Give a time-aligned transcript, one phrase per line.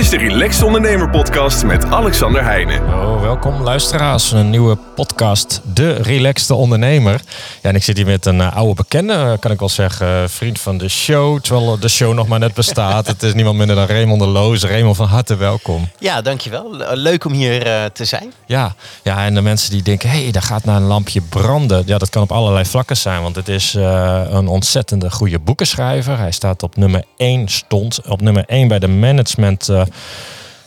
[0.00, 2.82] is de Relaxed Ondernemer Podcast met Alexander Heijnen.
[2.82, 7.20] Oh, welkom luisteraars, een nieuwe podcast, De Relaxed Ondernemer.
[7.62, 10.06] Ja, en ik zit hier met een uh, oude bekende, uh, kan ik wel zeggen,
[10.06, 11.40] uh, vriend van de show.
[11.40, 13.06] Terwijl de show nog maar net bestaat.
[13.06, 14.64] Het is niemand minder dan Raymond de Loos.
[14.64, 15.88] Raymond, van harte welkom.
[15.98, 16.76] Ja, dankjewel.
[16.92, 18.32] Leuk om hier te zijn.
[18.46, 21.82] Ja, ja, en de mensen die denken, hé, hey, daar gaat naar een lampje branden.
[21.86, 26.18] Ja, dat kan op allerlei vlakken zijn, want het is een ontzettende goede boekenschrijver.
[26.18, 29.68] Hij staat op nummer 1, stond op nummer 1 bij de management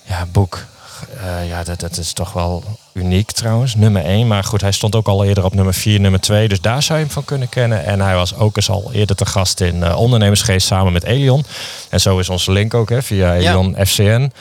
[0.03, 0.65] ja, boek.
[1.15, 2.63] Uh, ja, dat, dat is toch wel
[2.93, 3.75] uniek trouwens.
[3.75, 4.27] Nummer 1.
[4.27, 6.47] Maar goed, hij stond ook al eerder op nummer 4, nummer 2.
[6.47, 7.85] Dus daar zou je hem van kunnen kennen.
[7.85, 11.45] En hij was ook eens al eerder te gast in uh, Ondernemersgeest samen met Elion.
[11.89, 13.85] En zo is onze link ook hè, via Elion ja.
[13.85, 14.31] FCN.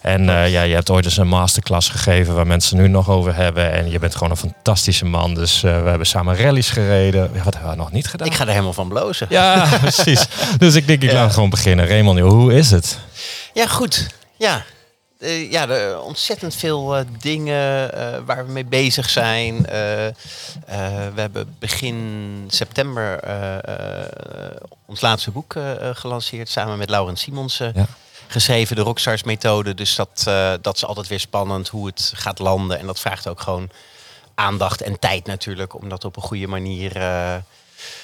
[0.00, 3.34] En uh, ja, je hebt ooit eens een masterclass gegeven waar mensen nu nog over
[3.34, 3.72] hebben.
[3.72, 5.34] En je bent gewoon een fantastische man.
[5.34, 7.30] Dus we hebben samen rallies gereden.
[7.34, 8.26] Ja, wat hebben we nog niet gedaan?
[8.26, 9.26] Ik ga er helemaal van blozen.
[9.30, 10.26] Ja, precies.
[10.58, 11.86] Dus ik denk, ik laat gewoon beginnen.
[11.86, 12.98] Raymond, hoe is het?
[13.52, 14.18] Ja, goed.
[14.40, 14.64] Ja,
[15.18, 19.62] uh, ja, er ontzettend veel uh, dingen uh, waar we mee bezig zijn.
[19.62, 23.20] we hebben begin september
[24.86, 25.56] ons laatste boek
[25.92, 27.72] gelanceerd samen met Laurent Simonsen.
[27.74, 27.86] Ja.
[28.26, 29.74] Geschreven, de Rockstars methode.
[29.74, 30.22] Dus dat,
[30.62, 32.78] dat is altijd weer spannend hoe het gaat landen.
[32.78, 33.70] En dat vraagt ook gewoon
[34.34, 35.74] aandacht en tijd natuurlijk.
[35.74, 36.98] Om dat op een goede manier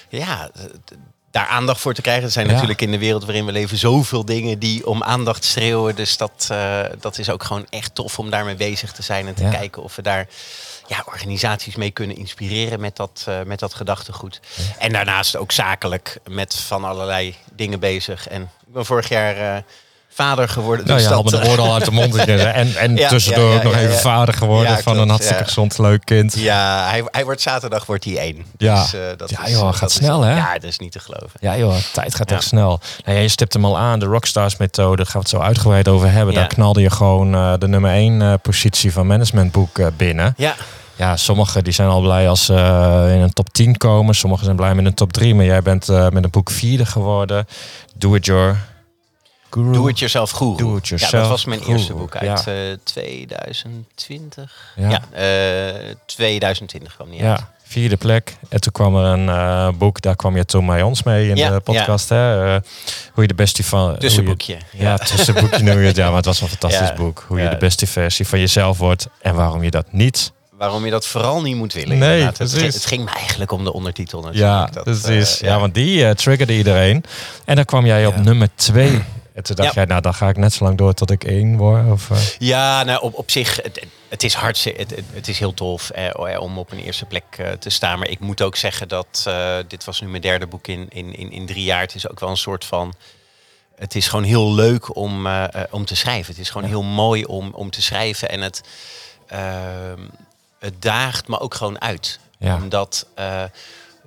[0.08, 0.50] ja,
[1.36, 2.24] daar aandacht voor te krijgen.
[2.24, 5.94] Er zijn natuurlijk in de wereld waarin we leven zoveel dingen die om aandacht schreeuwen.
[5.94, 9.34] Dus dat, uh, dat is ook gewoon echt tof om daarmee bezig te zijn en
[9.34, 10.26] te kijken of we daar
[10.86, 14.40] ja, organisaties mee kunnen inspireren met dat, uh, met dat gedachtegoed.
[14.78, 18.28] En daarnaast ook zakelijk met van allerlei dingen bezig.
[18.28, 19.62] En ik ben vorig jaar uh,
[20.16, 20.86] vader geworden.
[20.86, 22.16] Nou dus ja, dat, de woorden al uit de mond.
[22.16, 26.34] en en ja, tussendoor ook nog even vader geworden van een hartstikke gezond, leuk kind.
[26.38, 28.44] Ja, hij, hij wordt zaterdag wordt hij één.
[28.58, 30.36] Ja, dus, uh, dat ja joh, gaat snel is, hè?
[30.36, 31.40] Ja, dat is niet te geloven.
[31.40, 32.80] Ja joh, tijd gaat echt snel.
[33.04, 35.38] Nou, ja, je stipt hem al aan, de Rockstars methode, daar gaan we het zo
[35.38, 36.34] uitgebreid over hebben.
[36.34, 40.34] Daar knalde je gewoon uh, de nummer één uh, positie van managementboek binnen.
[40.36, 40.54] Ja.
[40.96, 44.14] Ja, sommigen die zijn al blij als ze uh, in een top 10 komen.
[44.14, 45.34] Sommigen zijn blij met een top 3.
[45.34, 47.46] Maar jij bent uh, met een boek vierde geworden.
[47.94, 48.56] Do It Your
[49.50, 49.72] Guru.
[49.72, 50.56] Do It Yourself Guru.
[50.56, 51.72] Do it yourself ja, dat was mijn Guru.
[51.72, 52.70] eerste boek uit ja.
[52.70, 54.72] uh, 2020.
[54.76, 55.02] Ja, ja
[56.06, 57.30] 2020 kwam die ja.
[57.30, 57.44] uit.
[57.68, 58.36] Vierde plek.
[58.48, 61.36] En toen kwam er een uh, boek, daar kwam je toen bij ons mee in
[61.36, 62.08] ja, de podcast.
[62.08, 62.54] Hè?
[62.54, 62.60] Uh,
[63.12, 63.98] hoe je de beste van.
[63.98, 64.58] Tussenboekje.
[64.72, 65.96] Je, ja, tussenboekje noem je het.
[65.96, 67.24] Ja, maar het was een fantastisch boek.
[67.28, 70.90] Hoe je de beste versie van jezelf wordt en waarom je dat niet waarom je
[70.90, 71.98] dat vooral niet moet willen.
[71.98, 74.52] Nee, het, ging, het ging me eigenlijk om de ondertitel natuurlijk.
[74.52, 75.42] Ja, dat, precies.
[75.42, 75.54] Uh, ja.
[75.54, 77.04] ja, want die uh, triggerde iedereen.
[77.44, 78.20] En dan kwam jij op ja.
[78.20, 79.02] nummer twee.
[79.36, 79.74] En toen dacht ja.
[79.74, 81.90] jij, nou dan ga ik net zo lang door tot ik één word.
[81.90, 82.18] Of, uh...
[82.38, 86.40] Ja, nou op, op zich, het, het is hartstikke, het, het, is heel tof eh,
[86.40, 87.98] om op een eerste plek uh, te staan.
[87.98, 91.16] Maar ik moet ook zeggen dat uh, dit was nu mijn derde boek in, in,
[91.16, 91.80] in, in drie jaar.
[91.80, 92.94] Het is ook wel een soort van
[93.76, 95.28] het is gewoon heel leuk om,
[95.70, 96.32] om te schrijven.
[96.32, 96.74] Het is gewoon ja.
[96.74, 98.28] heel mooi om, om te schrijven.
[98.28, 98.60] En het,
[99.32, 99.38] uh,
[100.58, 102.18] het daagt me ook gewoon uit.
[102.38, 102.56] Ja.
[102.56, 103.06] Omdat,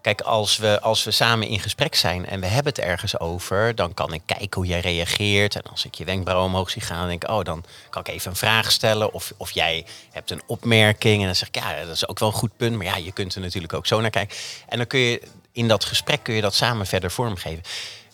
[0.02, 3.76] kijk, als we, als we samen in gesprek zijn en we hebben het ergens over,
[3.76, 5.56] dan kan ik kijken hoe jij reageert.
[5.56, 8.08] En als ik je wenkbrauw omhoog zie gaan, dan denk ik, oh, dan kan ik
[8.08, 9.14] even een vraag stellen.
[9.14, 12.30] Of, of jij hebt een opmerking en dan zeg ik, ja, dat is ook wel
[12.30, 12.76] een goed punt.
[12.76, 14.38] Maar ja, je kunt er natuurlijk ook zo naar kijken.
[14.68, 15.22] En dan kun je
[15.52, 17.64] in dat gesprek kun je dat samen verder vormgeven.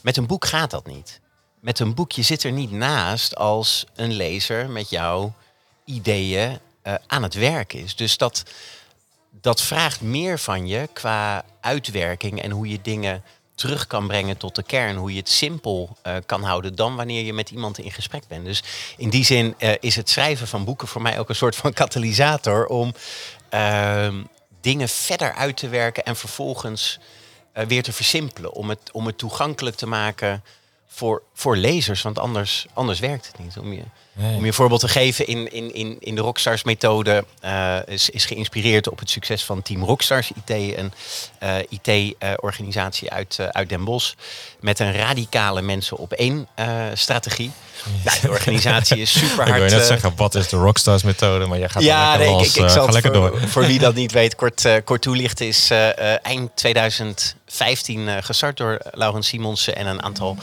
[0.02, 1.20] Met een boek gaat dat niet.
[1.60, 5.34] Met een boek, je zit er niet naast als een lezer met jouw
[5.86, 7.96] ideeën uh, aan het werk is.
[7.96, 8.44] Dus dat,
[9.46, 13.24] dat vraagt meer van je qua uitwerking en hoe je dingen
[13.56, 14.96] terug kan brengen tot de kern.
[14.96, 18.46] Hoe je het simpel uh, kan houden dan wanneer je met iemand in gesprek bent.
[18.46, 18.64] Dus
[18.98, 21.74] in die zin uh, is het schrijven van boeken voor mij ook een soort van
[21.82, 22.94] katalysator om
[24.62, 27.00] dingen verder uit te werken en vervolgens
[27.68, 28.54] weer te versimpelen.
[28.54, 30.44] Om het, om het toegankelijk te maken
[30.88, 33.58] voor, voor lezers, want anders, anders werkt het niet.
[33.58, 33.84] Om je,
[34.16, 34.36] nee.
[34.36, 38.10] om je een voorbeeld te geven, in, in, in, in de Rockstars methode uh, is,
[38.10, 40.92] is geïnspireerd op het succes van Team Rockstars IT, een
[41.44, 44.14] uh, IT-organisatie uh, uit, uit Den Bosch,
[44.60, 46.48] met een radicale mensen op één
[46.94, 47.52] strategie.
[48.04, 49.64] Nou, de organisatie is super hard.
[49.64, 51.46] Ik wil net zeggen, wat is de Rockstars methode?
[51.46, 53.48] Maar jij gaat ja, lekker, nee, los, ik, ik, ik zal lekker voor, door.
[53.48, 55.72] Voor wie dat niet weet, kort, kort toelichten, is
[56.22, 60.38] eind 2015 gestart door Laurens Simonsen en een aantal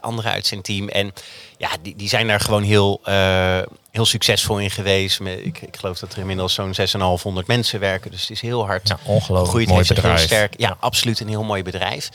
[0.00, 0.88] anderen uit zijn team.
[0.88, 1.12] En
[1.58, 3.58] ja, die, die zijn daar gewoon heel, uh,
[3.90, 5.20] heel succesvol in geweest.
[5.20, 8.10] Ik, ik geloof dat er inmiddels zo'n 6,500 mensen werken.
[8.10, 8.88] Dus het is heel hard.
[8.88, 10.18] Ja, ongelooflijk groeit, mooi bedrijf.
[10.18, 10.54] Heel sterk.
[10.60, 12.10] Ja, ja, absoluut een heel mooi bedrijf.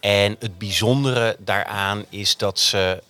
[0.00, 3.02] En het bijzondere daaraan is dat ze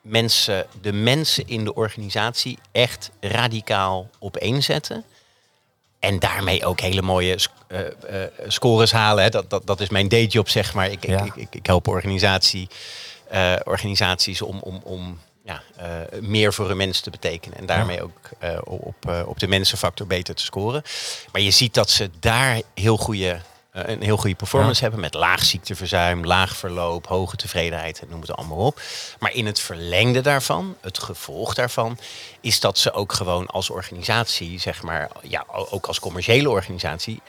[0.00, 5.04] mensen, de mensen in de organisatie echt radicaal opeenzetten.
[5.98, 7.38] En daarmee ook hele mooie
[7.68, 9.24] uh, uh, scores halen.
[9.24, 9.30] Hè.
[9.30, 10.90] Dat, dat, dat is mijn dayjob, zeg maar.
[10.90, 11.24] Ik, Ja.
[11.24, 12.68] ik, ik, ik help organisatie,
[13.32, 17.58] uh, organisaties om, om, om ja, eh, meer voor een mens te betekenen.
[17.58, 20.82] En daarmee ook eh, op, eh, op de mensenfactor beter te scoren.
[21.32, 23.40] Maar je ziet dat ze daar heel goede,
[23.72, 25.00] een heel goede performance hebben.
[25.00, 28.00] Met laag ziekteverzuim, laag verloop, hoge tevredenheid.
[28.00, 28.80] en Noem het allemaal op.
[29.18, 31.98] Maar in het verlengde daarvan, het gevolg daarvan...
[32.40, 35.10] is dat ze ook gewoon als organisatie, zeg maar...
[35.22, 37.20] Ja, ook als commerciële organisatie...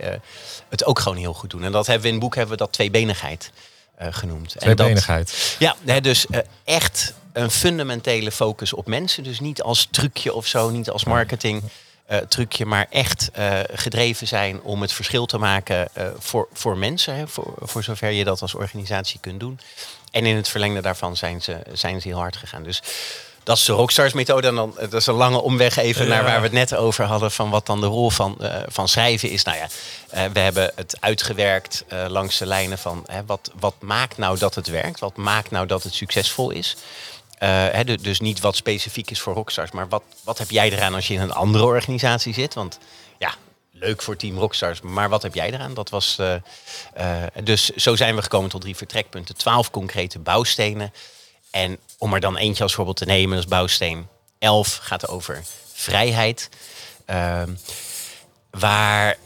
[0.69, 1.63] het ook gewoon heel goed doen.
[1.63, 3.51] En dat hebben we in het boek hebben we dat tweebenigheid
[3.97, 4.55] genoemd.
[4.55, 5.55] En dat- Tweebenigheid.
[5.59, 6.25] ja, hè, dus
[6.63, 9.23] echt een fundamentele focus op mensen.
[9.23, 11.63] Dus niet als trucje of zo, niet als marketing
[12.05, 16.77] eh, trucje, maar echt eh, gedreven zijn om het verschil te maken eh, voor, voor
[16.77, 19.59] mensen, hè, voor, voor zover je dat als organisatie kunt doen.
[20.11, 22.63] En in het verlengde daarvan zijn ze, zijn ze heel hard gegaan.
[22.63, 22.81] Dus
[23.43, 24.47] dat is de Rockstars methode.
[24.47, 27.31] En dan, dat is een lange omweg even naar waar we het net over hadden.
[27.31, 28.37] Van wat dan de rol van,
[28.67, 29.43] van schrijven is.
[29.43, 29.67] Nou ja,
[30.31, 34.67] we hebben het uitgewerkt langs de lijnen van hè, wat, wat maakt nou dat het
[34.67, 34.99] werkt?
[34.99, 36.75] Wat maakt nou dat het succesvol is?
[37.37, 39.71] Eh, hè, du- dus niet wat specifiek is voor Rockstars.
[39.71, 42.53] Maar wat, wat heb jij eraan als je in een andere organisatie zit?
[42.53, 42.79] Want
[43.17, 43.33] ja,
[43.71, 44.81] leuk voor Team Rockstars.
[44.81, 45.73] Maar wat heb jij eraan?
[45.73, 46.33] Dat was, eh,
[46.93, 49.35] eh, dus zo zijn we gekomen tot drie vertrekpunten.
[49.37, 50.93] Twaalf concrete bouwstenen.
[51.51, 54.07] En om er dan eentje als voorbeeld te nemen, is bouwsteen
[54.39, 55.43] 11, gaat over
[55.73, 56.49] vrijheid.
[57.05, 57.53] Ehm,
[58.49, 59.17] waar,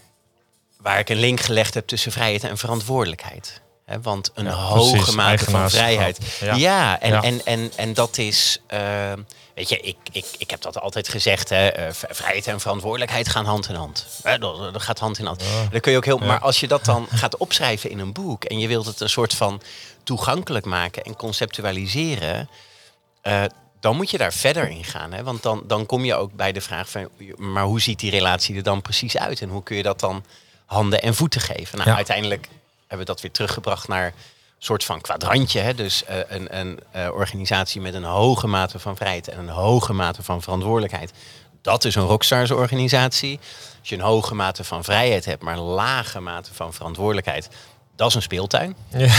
[0.78, 3.62] waar ik een link gelegd heb tussen vrijheid en verantwoordelijkheid.
[3.92, 6.38] Hè, want een Ja, hoge precies, mate van vrijheid.
[6.40, 6.54] Ja.
[6.56, 7.22] Ja, en, Ja.
[7.22, 8.60] En, en, en dat is.
[8.68, 9.20] ehm,
[9.56, 11.50] weet je, ik, ik, ik heb dat altijd gezegd.
[11.50, 14.06] Hè, eh, vrijheid en verantwoordelijkheid gaan hand in hand.
[14.24, 15.44] Hè, dat, dat gaat hand in hand.
[15.72, 18.44] Dan kun je ook heel, Maar als je dat dan gaat opschrijven in een boek.
[18.44, 19.62] en je wilt het een soort van
[20.04, 22.50] toegankelijk maken en conceptualiseren.
[23.22, 23.44] eh,
[23.80, 25.12] dan moet je daar verder in gaan.
[25.14, 25.24] Hè?
[25.24, 28.56] Want dan, dan kom je ook bij de vraag van, maar hoe ziet die relatie
[28.56, 29.42] er dan precies uit?
[29.42, 30.26] En hoe kun je dat dan
[30.66, 31.78] handen en voeten geven?
[31.78, 32.48] Nou, uiteindelijk
[32.92, 34.14] hebben we dat weer teruggebracht naar een
[34.68, 35.60] soort van kwadrantje.
[35.60, 35.74] Hè?
[35.74, 39.94] Dus eh, een, een eh, organisatie met een hoge mate van vrijheid en een hoge
[39.94, 41.12] mate van verantwoordelijkheid.
[41.62, 43.40] Dat is een rockstars organisatie.
[43.80, 47.50] Als je een hoge mate van vrijheid hebt, maar een lage mate van verantwoordelijkheid.
[47.96, 48.76] Dat is een speeltuin.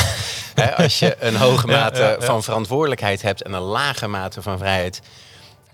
[0.55, 0.69] Ja.
[0.69, 2.21] Als je een hoge mate ja, ja.
[2.21, 5.01] van verantwoordelijkheid hebt en een lage mate van vrijheid,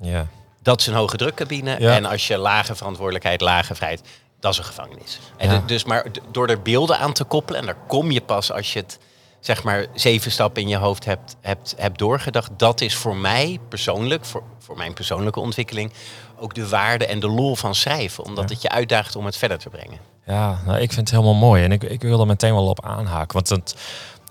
[0.00, 0.26] Ja.
[0.62, 1.74] dat is een hoge drukcabine.
[1.74, 4.02] En als je lage verantwoordelijkheid, lage vrijheid,
[4.40, 5.18] dat is een gevangenis.
[5.36, 5.62] En Ja.
[5.66, 8.78] dus maar door er beelden aan te koppelen, en daar kom je pas als je
[8.78, 8.98] het
[9.40, 12.50] zeg maar zeven stappen in je hoofd hebt, hebt, hebt doorgedacht.
[12.56, 15.92] Dat is voor mij persoonlijk, voor, voor mijn persoonlijke ontwikkeling,
[16.38, 18.24] ook de waarde en de lol van schrijven.
[18.24, 19.98] Omdat het je uitdaagt om het verder te brengen.
[20.26, 21.64] Ja, nou, ik vind het helemaal mooi.
[21.64, 23.32] En ik, ik wil er meteen wel op aanhaken.
[23.34, 23.74] Want het,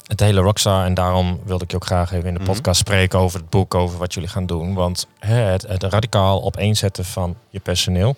[0.08, 2.52] het hele Rockstar, en daarom wilde ik je ook graag even in de Mhm.
[2.52, 4.74] podcast spreken over het boek, over wat jullie gaan doen.
[4.74, 8.16] Want hè, het, het radicaal opeenzetten van je personeel,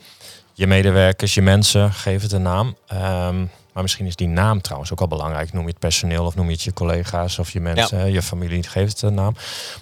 [0.60, 2.76] je medewerkers, je mensen, geef het een naam.
[2.88, 3.40] Ehm,
[3.74, 5.54] maar misschien is die naam trouwens ook wel belangrijk.
[5.54, 8.64] Noem je het personeel of noem je het je collega's of je mensen, je familie,
[8.64, 9.36] geef het een naam.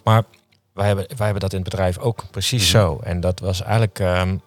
[0.04, 0.24] Maar
[0.74, 2.72] wij hebben, wij hebben dat in het bedrijf ook precies Mhm.
[2.72, 3.00] zo.
[3.04, 4.38] En dat was eigenlijk ehm,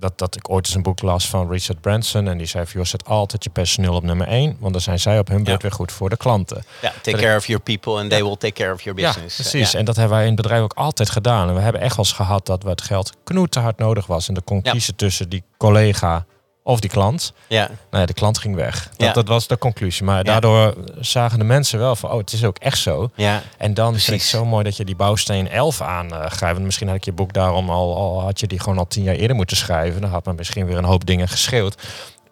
[0.00, 2.28] dat, dat ik ooit eens een boek las van Richard Branson.
[2.28, 4.56] En die zei van, joh, zet altijd je personeel op nummer één.
[4.60, 5.68] Want dan zijn zij op hun beurt Ja.
[5.68, 6.64] weer goed voor de klanten.
[6.82, 9.36] Ja, take Dat care of your people and they will take care of your business.
[9.36, 9.74] Ja, precies.
[9.74, 11.48] En dat hebben wij in het bedrijf ook altijd gedaan.
[11.48, 14.28] En we hebben echt wel eens gehad dat we het geld knoeten hard nodig was.
[14.28, 16.24] En dan kon kiezen tussen die collega
[16.70, 17.32] of die klant.
[17.46, 17.66] Ja.
[17.66, 18.88] Nou ja, de klant ging weg.
[18.96, 19.12] Dat, Ja.
[19.12, 20.04] dat was de conclusie.
[20.04, 23.10] Maar daardoor zagen de mensen wel van, oh, het is ook echt zo.
[23.14, 23.42] Ja.
[23.58, 24.30] En dan vind ik Precies.
[24.30, 26.40] zo mooi dat je die bouwsteen 11 aangrijpt.
[26.40, 29.02] Want misschien had ik je boek daarom al, al, had je die gewoon al tien
[29.02, 30.00] jaar eerder moeten schrijven.
[30.00, 31.82] Dan had men misschien weer een hoop dingen gescheeld.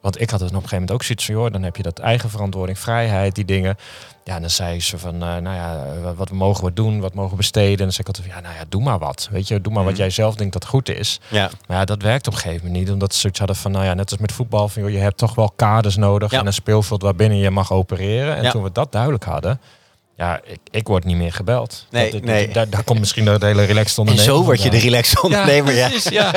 [0.01, 1.83] Want ik had het op een gegeven moment ook zoiets van, joh, dan heb je
[1.83, 3.77] dat eigen verantwoording, vrijheid, die dingen.
[4.25, 5.85] Ja, en dan zei ze van, eh, nou ja,
[6.17, 7.71] wat, mogen we doen, wat mogen we besteden?
[7.73, 9.29] En dan zei ik altijd, van, ja, nou ja, doe maar wat.
[9.31, 10.01] Weet je, doe maar wat Mhm.
[10.01, 11.21] jij zelf denkt dat goed is.
[11.29, 11.51] Ja.
[11.67, 12.93] Maar ja, dat werkt op een gegeven moment niet.
[12.93, 15.17] Omdat ze zoiets hadden van, nou ja, net als met voetbal, van, joh, je hebt
[15.19, 16.39] toch wel kaders nodig Ja.
[16.41, 18.37] en een speelveld waarbinnen je mag opereren.
[18.37, 18.51] En Ja.
[18.51, 19.61] toen we dat duidelijk hadden,
[20.19, 21.87] ja, ik, ik word niet meer gebeld.
[21.91, 22.49] Nee, Dat- nee.
[22.49, 25.75] Daar, daar komt misschien de hele relaxed En ondernemer zo word je de relaxed ondernemer.
[25.75, 26.33] Ja, precies, ja.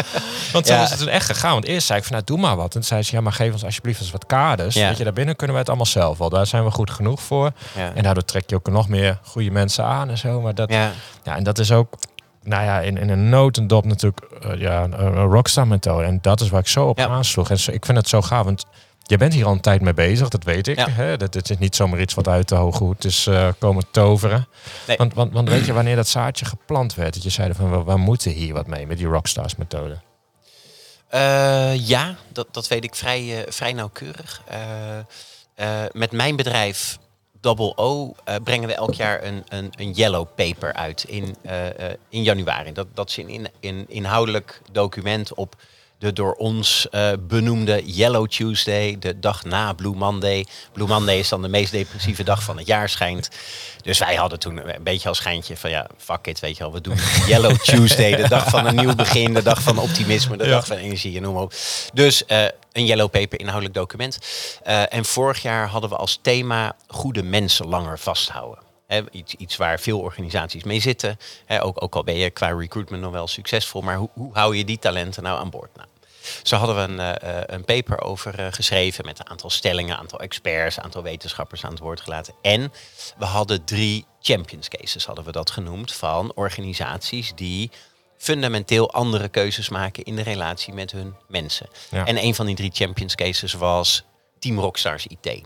[0.51, 0.83] Want zo Ja.
[0.83, 1.53] is het toen echt gegaan.
[1.53, 2.65] Want eerst zei ik van, nou, doe maar wat.
[2.65, 4.75] En toen zei ze, ja, maar geef ons alsjeblieft eens wat kaders.
[4.75, 4.87] Ja.
[4.87, 6.29] Weet je, daarbinnen kunnen wij het allemaal zelf wel.
[6.29, 7.51] Daar zijn we goed genoeg voor.
[7.95, 10.41] En daardoor trek je ook nog meer goede mensen aan en zo.
[10.41, 10.91] Maar dat, Ja.
[11.23, 11.93] en dat is ook,
[12.43, 16.05] nou ja, in, in een notendop natuurlijk eh, ja, een, rockstar methode.
[16.05, 17.49] En dat is waar ik zo op aansloeg.
[17.49, 18.65] En zo- ik vind het zo gaaf, want
[19.11, 20.77] je bent hier al een tijd mee bezig, dat weet ik.
[20.77, 20.89] Ja.
[20.89, 21.17] Hè?
[21.17, 24.47] Dat, het is niet zomaar iets wat uit de hoge hoed is eh, komen toveren.
[24.87, 24.97] Nee.
[24.97, 27.13] Want, want, want weet je wanneer dat zaadje geplant werd?
[27.13, 29.99] Dat je zei van, we, we moeten hier wat mee met die rockstars methode.
[31.07, 34.41] Eh, ja, dat, dat weet ik vrij, eh, vrij nauwkeurig.
[35.91, 36.97] Met mijn bedrijf
[37.41, 41.35] Double O brengen we elk jaar een, een, een yellow paper uit in,
[42.09, 42.71] in januari.
[42.71, 45.55] Dat, dat is een in, in, inhoudelijk document op
[46.01, 50.45] de door ons eh, benoemde Yellow Tuesday, de dag na Blue Monday.
[50.73, 53.29] Blue Monday is dan de meest depressieve dag van het jaar, schijnt.
[53.81, 56.73] Dus wij hadden toen een beetje als schijntje van ja, fuck it, weet je wel.
[56.73, 60.43] We doen Yellow Tuesday, de dag van een nieuw begin, de dag van optimisme, de
[60.43, 60.49] Ja.
[60.49, 61.53] dag van energie en noem maar op.
[61.93, 64.19] Dus eh, een Yellow Paper inhoudelijk document.
[64.63, 68.69] Eh, en vorig jaar hadden we als thema goede mensen langer vasthouden.
[69.11, 71.17] Iets, iets waar veel organisaties mee zitten.
[71.59, 73.81] Ook, ook al ben je qua recruitment nog wel succesvol.
[73.81, 75.75] Maar hoe, hoe hou je die talenten nou aan boord?
[75.75, 75.87] Nou,
[76.43, 80.19] zo hadden we een, eh, een paper over eh, geschreven met een aantal stellingen, aantal
[80.19, 82.33] experts, aantal wetenschappers aan het woord gelaten.
[82.41, 82.73] En
[83.17, 87.71] we hadden drie champions cases, hadden we dat genoemd, van organisaties die
[88.17, 91.69] fundamenteel andere keuzes maken in de relatie met hun mensen.
[91.89, 92.05] Ja.
[92.05, 94.03] En een van die drie champions cases was
[94.39, 95.41] Team Rockstars IT.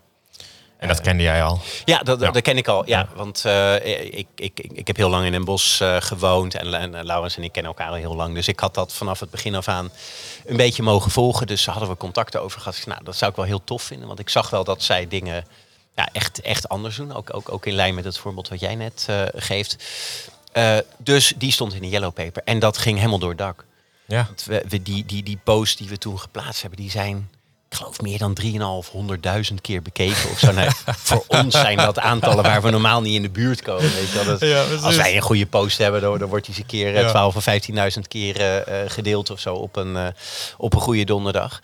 [0.88, 1.62] En dat kende jij al.
[1.86, 2.32] Ja, dat, Ja.
[2.32, 2.88] dat ken ik al.
[2.88, 3.76] Ja, want eh,
[4.18, 6.56] ik, ik, ik, heb heel lang in Den Bosch eh, gewoond.
[6.56, 8.36] En, en, en Laurens en ik kennen elkaar al heel lang.
[8.36, 9.90] Dus ik had dat vanaf het begin af aan
[10.46, 11.48] een beetje mogen volgen.
[11.48, 12.84] Dus hadden we contacten over gehad.
[12.86, 14.08] Nou, dat zou ik wel heel tof vinden.
[14.08, 15.46] Want ik zag wel dat zij dingen
[15.96, 17.14] ja, echt, echt anders doen.
[17.14, 19.78] Ook, ook, ook in lijn met het voorbeeld wat jij net eh, geeft.
[20.98, 22.42] Dus die stond in de yellow paper.
[22.46, 23.66] En dat ging helemaal door het dak.
[24.06, 24.28] Ja.
[24.46, 27.30] We, we, die, die, die posts die we toen geplaatst hebben, die zijn,
[27.76, 28.38] ik geloof, meer dan
[29.54, 30.52] 3.500 keer bekeken of zo.
[30.52, 30.68] Nee,
[31.10, 33.94] voor ons zijn dat aantallen waar we normaal niet in de buurt komen.
[33.94, 34.26] Weet je wel.
[34.26, 36.96] Dat, Ja, als wij een goede post hebben, dan, dan wordt die eens een keer
[36.96, 37.10] eh, Ja.
[37.10, 37.46] 12 of
[37.96, 40.14] 15.000 keer eh, eh, gedeeld of zo op een,
[40.58, 41.60] op een goede donderdag.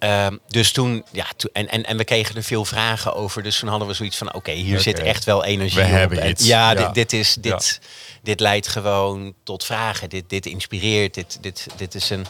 [0.00, 3.42] Ehm, dus toen, ja, en, en, en we kregen er veel vragen over.
[3.42, 5.90] Dus toen hadden we zoiets van: oké, hier zit echt wel energie We op.
[5.90, 6.46] hebben En iets.
[6.46, 6.74] Ja, Ja.
[6.86, 7.80] Dit, dit, is, dit,
[8.22, 10.08] dit leidt gewoon tot vragen.
[10.08, 11.14] Dit, dit inspireert.
[11.14, 12.26] Dit, dit, dit is een.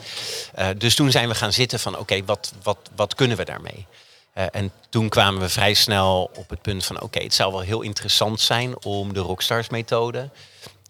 [0.55, 3.87] eh, dus toen zijn we gaan zitten van: oké, wat, wat, wat kunnen we daarmee?
[4.33, 7.61] Eh, en toen kwamen we vrij snel op het punt van: oké, het zou wel
[7.61, 10.31] heel interessant zijn om de Rockstars-methode.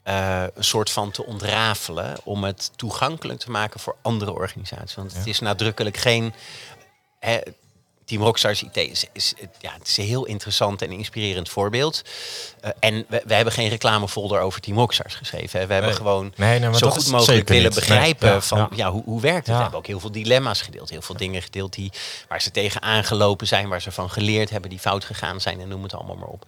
[0.03, 4.95] eh, een soort van te ontrafelen om het toegankelijk te maken voor andere organisaties.
[4.97, 6.35] Want het is nadrukkelijk geen
[7.21, 7.39] hè,
[8.11, 12.03] Team Rockstars IT is, is, ja, het is een heel interessant en inspirerend voorbeeld.
[12.61, 15.61] Eh, en we, we hebben geen reclamefolder over Team Rockstars geschreven.
[15.61, 15.67] Hè.
[15.67, 15.99] We hebben Nee.
[15.99, 18.69] gewoon Nee, nee, maar zo goed mogelijk willen begrijpen ja, van ja.
[18.75, 18.91] ja.
[18.91, 19.47] hoe, hoe werkt het.
[19.47, 19.55] Ja.
[19.55, 20.91] We hebben ook heel veel dilemma's gedeeld.
[20.91, 21.93] Heel veel dingen gedeeld die,
[22.29, 25.69] waar ze tegen aangelopen zijn, waar ze van geleerd hebben, die fout gegaan zijn en
[25.69, 26.47] noem het allemaal maar op.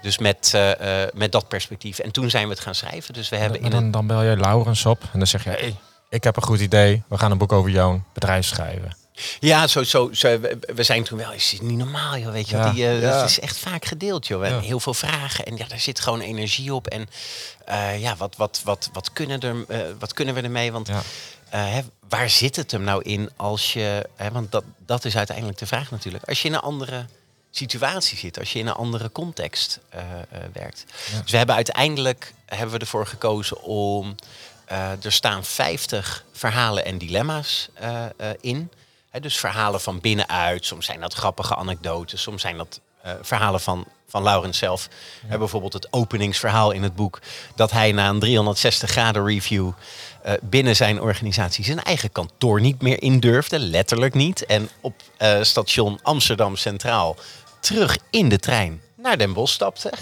[0.00, 1.98] Dus met, eh, eh, met dat perspectief.
[1.98, 3.14] En toen zijn we het gaan schrijven.
[3.14, 5.50] Dus we hebben En in dan, bel je Laurens op en dan zeg je...
[5.50, 5.76] Hey,
[6.08, 7.02] ik heb een goed idee.
[7.08, 9.03] We gaan een boek over jouw bedrijf schrijven.
[9.40, 10.40] Ja, zo, zo, zo,
[10.74, 12.56] we, zijn toen wel, is het niet normaal joh, weet je.
[12.56, 12.70] Ja.
[12.70, 13.20] Die, eh, Ja.
[13.20, 14.46] Dat is echt vaak gedeeld joh.
[14.46, 14.60] Ja.
[14.60, 16.86] heel veel vragen en ja, daar zit gewoon energie op.
[16.86, 17.08] En
[17.64, 20.72] eh, ja, wat, wat, wat, wat, kunnen er, eh, wat kunnen we ermee?
[20.72, 20.88] Want
[21.48, 25.58] hè, waar zit het hem nou in als je, hè, want dat, dat is uiteindelijk
[25.58, 26.24] de vraag natuurlijk.
[26.24, 27.06] Als je in een andere
[27.50, 29.80] situatie zit, als je in een andere context
[30.52, 30.84] werkt.
[31.22, 34.14] Dus we hebben uiteindelijk, hebben we ervoor gekozen om,
[35.02, 37.68] er staan 50 verhalen en dilemma's
[38.40, 38.70] in.
[39.20, 43.84] Dus verhalen van binnenuit, soms zijn dat grappige anekdotes, soms zijn dat eh, verhalen van,
[44.08, 44.88] van Laurens zelf.
[45.20, 47.20] Hebben bijvoorbeeld het openingsverhaal in het boek,
[47.54, 49.70] dat hij na een 360 graden review
[50.22, 54.46] eh, binnen zijn organisatie zijn eigen kantoor niet meer in durfde, letterlijk niet.
[54.46, 57.16] En op eh, station Amsterdam Centraal
[57.60, 59.92] terug in de trein naar Den Bosch stapte.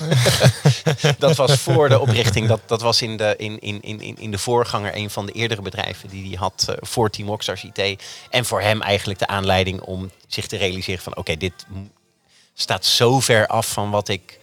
[1.18, 2.48] dat was voor de oprichting.
[2.48, 5.62] Dat, dat was in de, in, in, in, in de voorganger een van de eerdere
[5.62, 8.02] bedrijven die hij had eh, voor Team Rockstars IT.
[8.30, 11.66] En voor hem eigenlijk de aanleiding om zich te realiseren van oké, dit
[12.54, 14.38] staat zo ver af van wat ik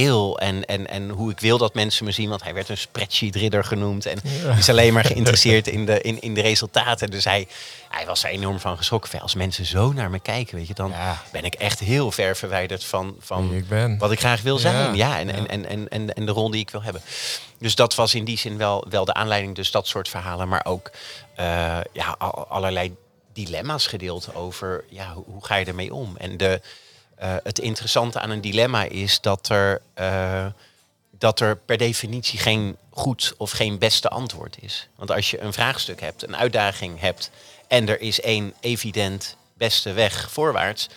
[0.00, 2.28] wil en, en, en hoe ik wil dat mensen me zien.
[2.28, 4.18] Want hij werd een spreadsheet ridder genoemd en
[4.58, 7.10] is alleen maar geïnteresseerd in de, in, in de resultaten.
[7.10, 7.46] Dus hij,
[7.88, 9.20] hij was er enorm van geschrokken.
[9.20, 11.22] Als mensen zo naar me kijken, weet je, dan Ja.
[11.32, 13.98] ben ik echt heel ver verwijderd van, van ik ben.
[13.98, 14.94] wat ik graag wil zijn.
[14.94, 15.34] Ja, en, ja.
[15.34, 17.02] En, en, en, en, en de rol die ik wil hebben.
[17.58, 19.54] Dus dat was in die zin wel, wel de aanleiding.
[19.54, 20.48] Dus dat soort verhalen.
[20.48, 20.90] Maar ook
[21.34, 22.94] eh, ja, al- allerlei
[23.32, 26.16] dilemma's gedeeld over ja, hoe, hoe ga je ermee om.
[26.16, 26.60] En de,
[27.22, 30.46] eh, het interessante aan een dilemma is dat er, eh,
[31.10, 34.88] dat er per definitie geen goed of geen beste antwoord is.
[34.96, 37.30] Want als je een vraagstuk hebt, een uitdaging hebt
[37.68, 40.88] en er is één evident beste weg voorwaarts,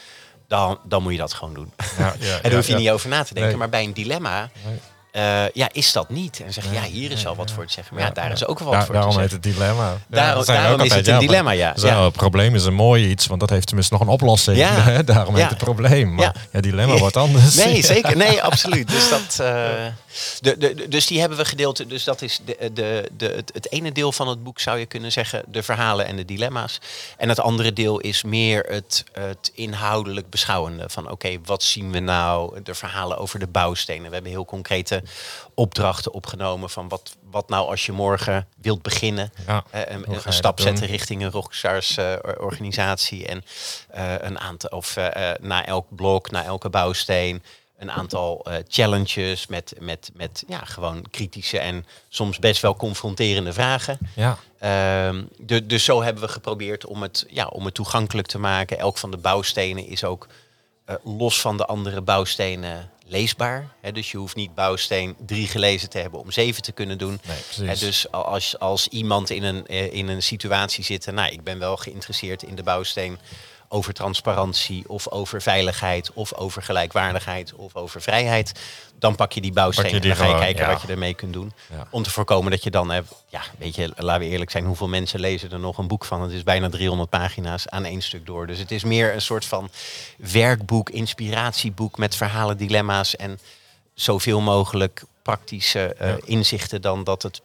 [0.48, 1.74] dan, dan moet je dat gewoon doen.
[1.98, 2.80] Ja, ja, en daar hoef je ja.
[2.80, 3.52] niet over na te denken.
[3.52, 3.60] Nee.
[3.60, 4.80] Maar bij een dilemma Nee.
[5.16, 6.42] Eh, ja, is dat niet.
[6.46, 7.96] En zeg je, Nee, ja, hier is wel wat voor te zeggen.
[7.96, 9.50] Maar ja, daar is ook wel wat Daar- voor te daarom heet zeggen.
[9.52, 9.90] het dilemma.
[9.90, 11.78] Ja, Daarom- daarom is het een dilemma, ja.
[11.78, 12.04] Zo.
[12.04, 14.58] Het probleem is een mooi iets, want dat heeft tenminste nog een oplossing.
[15.06, 16.14] Daarom heet het probleem.
[16.16, 16.60] Maar Ja.
[16.62, 17.56] dilemma wordt anders.
[17.66, 18.18] Nee, zeker.
[18.18, 18.88] Nee, absoluut.
[18.90, 19.86] Dus, dat, eh,
[20.42, 21.90] de, de, de- dus die hebben we gedeeld.
[21.90, 24.86] Dus dat is de, de, de, het, het ene deel van het boek, zou je
[24.86, 26.80] kunnen zeggen, de verhalen en de dilemma's.
[27.18, 30.84] En het andere deel is meer het, het inhoudelijk beschouwende.
[30.88, 32.60] Van oké, wat zien we nou?
[32.64, 34.08] De verhalen over de bouwstenen.
[34.08, 35.04] We hebben heel concrete
[35.54, 39.32] opdrachten opgenomen van wat, wat nou als je morgen wilt beginnen.
[39.48, 43.44] Ja, Eh, een, stap zetten richting een rockstars eh, or- organisatie en
[43.90, 47.44] eh, een aantal of eh, na elk blok, na elke bouwsteen
[47.78, 53.98] een aantal challenges met, met, met ja, gewoon kritische en soms best wel confronterende vragen.
[54.16, 54.38] Ja,
[55.38, 58.78] de, dus zo hebben we geprobeerd om het, ja, om het toegankelijk te maken.
[58.80, 60.28] Elk van de bouwstenen is ook
[61.04, 63.68] los van de andere bouwstenen leesbaar.
[63.82, 67.20] Hè, dus je hoeft niet bouwsteen drie gelezen te hebben om zeven te kunnen doen.
[67.28, 67.80] nee, Hè, precies.
[67.80, 71.60] dus als, als iemand in een, eh, in een situatie zit, en, nou, ik ben
[71.60, 73.18] wel geïnteresseerd in de bouwsteen
[73.68, 78.52] over transparantie of over veiligheid of over gelijkwaardigheid of over vrijheid,
[79.00, 80.72] dan pak je die bouwsteen en dan ga je kijken ja.
[80.72, 81.54] wat je ermee kunt doen.
[81.72, 81.88] Ja.
[81.90, 84.88] Om te voorkomen dat je dan hebt, ja, weet je, laten we eerlijk zijn, hoeveel
[84.88, 86.22] mensen lezen er nog een boek van?
[86.22, 88.48] Het is bijna 300 pagina's aan één stuk door.
[88.48, 89.70] Dus het is meer een soort van
[90.18, 93.40] werkboek, inspiratieboek met verhalen, dilemma's en
[93.94, 96.18] zoveel mogelijk praktische eh, Ja.
[96.26, 97.42] inzichten dan dat het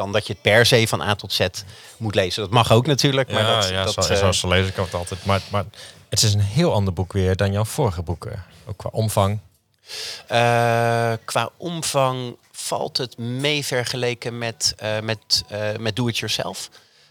[0.00, 1.46] dan dat je het per se van A tot Z
[1.96, 2.42] moet lezen.
[2.42, 4.76] Dat mag ook natuurlijk, maar ja, dat, ja dat, zo, eh, zo, zo lees ik
[4.76, 5.24] het altijd.
[5.24, 5.64] Maar, maar
[6.08, 8.44] het is een heel ander boek weer dan jouw vorige boeken.
[8.66, 9.38] Ook qua omvang.
[10.26, 16.70] eh, qua omvang valt het mee vergeleken met, eh, met, eh, met Do It Yourself.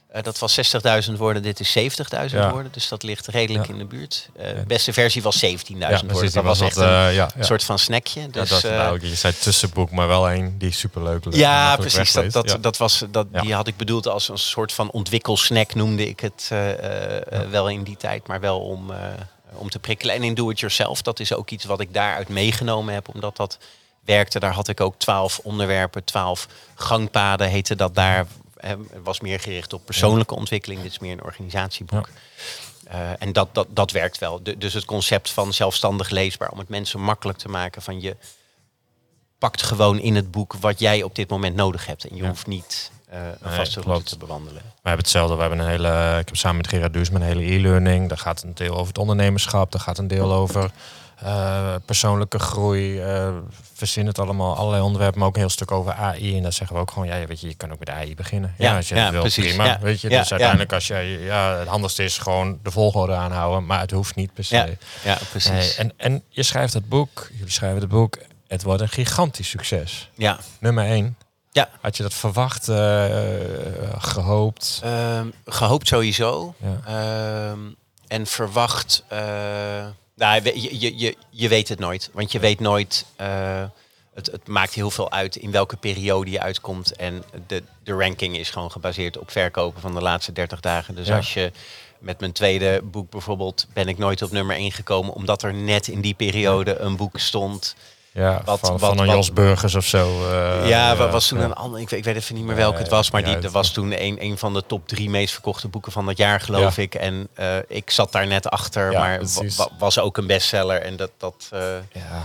[0.10, 2.52] Eh, dat was 60.000 woorden, dit is 70.000 Ja.
[2.52, 2.72] woorden.
[2.72, 3.74] Dus dat ligt redelijk Ja.
[3.74, 4.30] in de buurt.
[4.38, 6.32] Eh, De beste versie was 17.000 woorden.
[6.34, 8.30] Dat was echt wat, een eh, soort van snackje.
[8.30, 12.12] Dus, dat, eh, nou, je zei tussenboek, maar wel één die superleuk leuk Ja, precies.
[12.12, 13.28] Dat, dat, dat was, dat.
[13.42, 17.50] Die had ik bedoeld als een soort van ontwikkelsnack, noemde ik het eh, eh, eh,
[17.50, 18.28] wel in die tijd.
[18.28, 18.98] Maar wel om, eh,
[19.54, 20.16] om te prikkelen.
[20.16, 23.08] En in Do It Yourself, dat is ook iets wat ik daaruit meegenomen heb.
[23.14, 23.58] Omdat dat
[24.06, 24.40] werkte.
[24.40, 28.26] Daar had ik ook twaalf onderwerpen, twaalf gangpaden heette dat daar.
[28.62, 30.82] Het was meer gericht op persoonlijke ontwikkeling.
[30.82, 32.10] Dit is meer een organisatieboek.
[32.84, 34.44] Eh, en dat, dat, dat werkt wel.
[34.44, 38.16] De- dus het concept van zelfstandig leesbaar, om het mensen makkelijk te maken van je
[39.38, 42.04] pakt gewoon in het boek wat jij op dit moment nodig hebt.
[42.08, 42.28] En je Ja.
[42.30, 44.62] hoeft niet eh, een Nee, vaste route te bewandelen.
[44.64, 45.36] We hebben hetzelfde.
[45.36, 46.18] We hebben een hele.
[46.20, 48.10] Ik heb samen met Gerard Duursman een hele e-learning.
[48.10, 49.72] Daar gaat een deel over het ondernemerschap.
[49.72, 50.72] Daar gaat een deel over
[51.22, 53.00] eh, persoonlijke groei.
[53.02, 53.30] eh
[53.74, 54.56] verzin het allemaal.
[54.56, 55.20] Allerlei onderwerpen.
[55.20, 56.36] Maar ook een heel stuk over AI.
[56.38, 57.08] En daar zeggen we ook gewoon.
[57.08, 58.54] Ja, weet je, je kan ook met AI beginnen.
[58.58, 59.48] Ja, Ja, als je ja, wil, precies.
[59.48, 59.66] prima.
[59.66, 61.08] Ja, Weet je, ja, dus uiteindelijk als jij.
[61.10, 63.66] Ja, het handigste is gewoon de volgorde aanhouden.
[63.66, 64.78] Maar het hoeft niet per se.
[65.04, 65.50] Ja, precies.
[65.52, 67.30] Nee, en, en je schrijft het boek.
[67.38, 68.18] Jullie schrijven het boek.
[68.48, 70.10] Het wordt een gigantisch succes.
[70.16, 70.40] ja.
[70.60, 71.18] Nummer één.
[71.52, 71.70] Ja.
[71.82, 73.06] Had je dat verwacht, eh,
[73.98, 74.80] gehoopt?
[74.84, 76.56] Ehm, gehoopt sowieso.
[76.58, 76.80] Ja.
[77.52, 77.60] Ehm,
[78.08, 79.04] en verwacht.
[80.20, 82.10] Nou, je, je, je, je weet het nooit.
[82.14, 83.06] Want je weet nooit.
[83.16, 83.64] eh,
[84.14, 86.96] het, het maakt heel veel uit in welke periode je uitkomt.
[86.96, 90.96] En de, de ranking is gewoon gebaseerd op verkopen van de laatste 30 dagen.
[90.96, 91.16] Dus Ja.
[91.16, 91.52] als je
[92.00, 95.14] met mijn tweede boek bijvoorbeeld ben ik nooit op nummer 1 gekomen.
[95.14, 97.76] Omdat er net in die periode een boek stond.
[98.14, 100.32] Ja, Wat- van, wat- van een wat- Jos Burgers of zo.
[100.32, 101.80] eh, ja, wa- was toen een ander.
[101.80, 103.12] Ik weet, ik weet even niet meer welke het was.
[103.12, 106.06] Maar die, er was toen een, een van de top drie meest verkochte boeken van
[106.06, 106.96] dat jaar, geloof ik.
[106.96, 108.92] En eh, ik zat daar net achter.
[108.94, 109.56] Maar precies.
[109.56, 110.82] wa- wa- was ook een bestseller.
[110.82, 111.12] En dat.
[111.18, 111.60] dat eh,
[111.92, 112.24] Ja,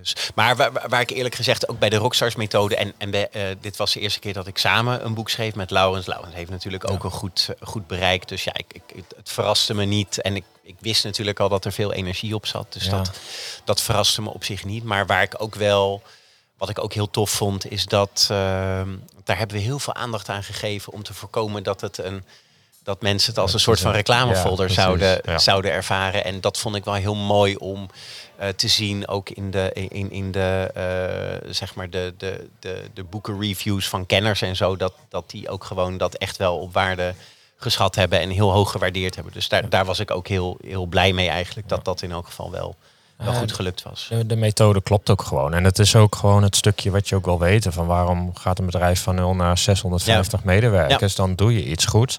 [0.00, 0.30] dus.
[0.34, 2.76] Maar waar, waar- ik eerlijk gezegd ook bij de Rockstars methode.
[2.76, 5.54] En, en bij, eh, dit was de eerste keer dat ik samen een boek schreef
[5.54, 6.06] met Laurens.
[6.06, 8.28] Laurens heeft natuurlijk ook een goed, eh, goed bereik.
[8.28, 10.20] Dus ja, ik, ik, het, verraste me niet.
[10.20, 12.72] En ik, ik wist natuurlijk al dat er veel energie op zat.
[12.72, 12.90] Dus Ja.
[12.90, 13.10] dat,
[13.64, 14.84] dat verraste me op zich niet.
[14.84, 16.02] Maar waar ik ook wel.
[16.58, 18.88] Wat ik ook heel tof vond, is dat ehm,
[19.24, 22.24] daar hebben we heel veel aandacht aan gegeven om te voorkomen dat het een
[22.90, 25.38] dat mensen het als een soort van reclamefolder Ja, zouden, Ja.
[25.38, 26.24] zouden ervaren.
[26.24, 27.86] En dat vond ik wel heel mooi om
[28.36, 32.82] eh, te zien, ook in de, in, in de, eh, zeg maar de, de, de,
[32.94, 36.72] de boekenreviews van kenners en zo, dat, dat die ook gewoon dat echt wel op
[36.72, 37.14] waarde
[37.56, 39.32] geschat hebben en heel hoog gewaardeerd hebben.
[39.32, 42.26] Dus daar, daar was ik ook heel, heel blij mee eigenlijk, dat dat in elk
[42.26, 42.76] geval wel,
[43.16, 44.06] wel goed gelukt was.
[44.08, 45.54] de, de methode klopt ook gewoon.
[45.54, 47.72] En het is ook gewoon het stukje wat je ook wil weten.
[47.72, 51.14] Van waarom gaat een bedrijf van 0 naar 650 medewerkers?
[51.14, 52.18] Dan doe je iets goed.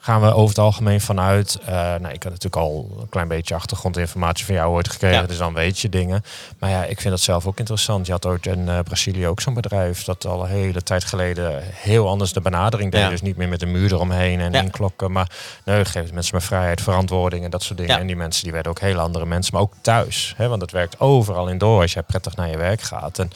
[0.00, 1.58] Gaan we over het algemeen vanuit.
[1.66, 5.20] eh, nou, ik had natuurlijk al een klein beetje achtergrondinformatie van jou ooit gekregen.
[5.20, 5.26] Ja.
[5.26, 6.22] Dus dan weet je dingen.
[6.58, 8.06] Maar ja, ik vind dat zelf ook interessant.
[8.06, 10.04] Je had ooit in eh, Brazilië ook zo'n bedrijf.
[10.04, 13.00] Dat al een hele tijd geleden heel anders de benadering deed.
[13.00, 13.08] Ja.
[13.08, 14.60] Dus niet meer met een muur eromheen en Ja.
[14.62, 15.12] inklokken.
[15.12, 15.30] Maar
[15.64, 17.98] nee, geef mensen maar vrijheid, verantwoording en dat soort dingen.
[17.98, 19.52] En die mensen die werden ook heel andere mensen.
[19.54, 20.34] Maar ook thuis.
[20.36, 20.48] Hè?
[20.48, 23.18] Want het werkt overal in door als jij prettig naar je werk gaat.
[23.18, 23.30] En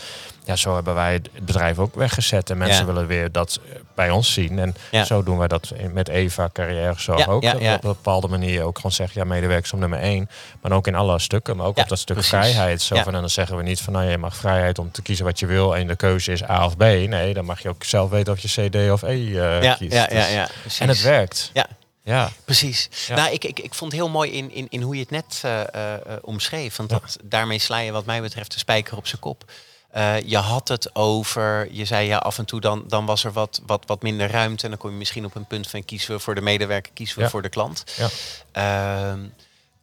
[0.45, 2.51] ja, zo hebben wij het bedrijf ook weggezet.
[2.51, 2.93] En mensen Ja.
[2.93, 3.61] willen weer dat
[3.95, 4.59] bij ons zien.
[4.59, 5.05] En Ja.
[5.05, 7.45] zo doen wij dat met Eva Carrière Zorg Ja, ook.
[7.45, 10.31] Op een bepaalde manier ook gewoon zeggen, ja, medewerkers op nummer één.
[10.61, 11.57] Maar ook in alle stukken.
[11.57, 12.33] Maar ook op dat stuk precies.
[12.39, 12.83] vrijheid.
[12.83, 15.25] Zo van, en dan zeggen we niet van, nou, je mag vrijheid om te kiezen
[15.25, 15.77] wat je wil.
[15.77, 16.81] En de keuze is A of B.
[16.81, 19.93] Nee, dan mag je ook zelf weten of je C, D of E Ja, kiest.
[19.93, 20.81] ja, ja, Dus- ja, precies.
[20.81, 21.51] En het werkt.
[21.53, 21.67] Ja,
[22.05, 22.31] Ja.
[22.45, 22.89] Precies.
[23.15, 25.41] Nou, ik, ik, ik vond het heel mooi in, in, in hoe je het net
[25.45, 25.61] eh,
[25.95, 26.77] eh, omschreef.
[26.77, 29.45] Want dat, daarmee sla je wat mij betreft de spijker op zijn kop.
[29.93, 33.33] Eh, je had het over, je zei ja, af en toe dan, dan was er
[33.33, 34.65] wat, wat, wat minder ruimte.
[34.65, 37.17] En dan kom je misschien op een punt van kiezen we voor de medewerker, kiezen
[37.17, 37.31] we Ja.
[37.31, 37.85] voor de klant.
[37.97, 38.09] Ja.
[38.53, 39.21] Ehm,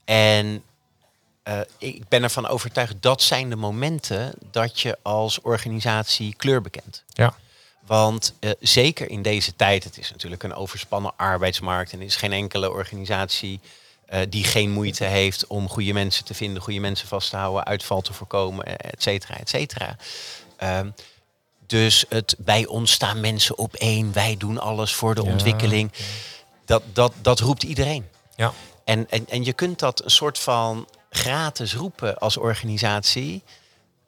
[0.06, 0.64] en
[1.44, 7.04] eh, ik ben ervan overtuigd, dat zijn de momenten dat je als organisatie kleur bekent.
[7.08, 7.34] Ja.
[7.86, 12.16] Want eh, zeker in deze tijd, het is natuurlijk een overspannen arbeidsmarkt en er is
[12.16, 13.60] geen enkele organisatie
[14.10, 17.66] eh, die geen moeite heeft om goede mensen te vinden, goede mensen vast te houden,
[17.66, 19.96] uitval te voorkomen, eh, et cetera, et cetera.
[20.58, 20.90] Ehm,
[21.68, 25.32] dus het bij ons staan mensen op één, wij doen alles voor de Ja.
[25.32, 25.92] ontwikkeling.
[26.66, 28.08] Dat, dat, dat roept iedereen.
[28.36, 28.54] Ja.
[28.84, 33.44] En, en, en je kunt dat een soort van gratis roepen als organisatie.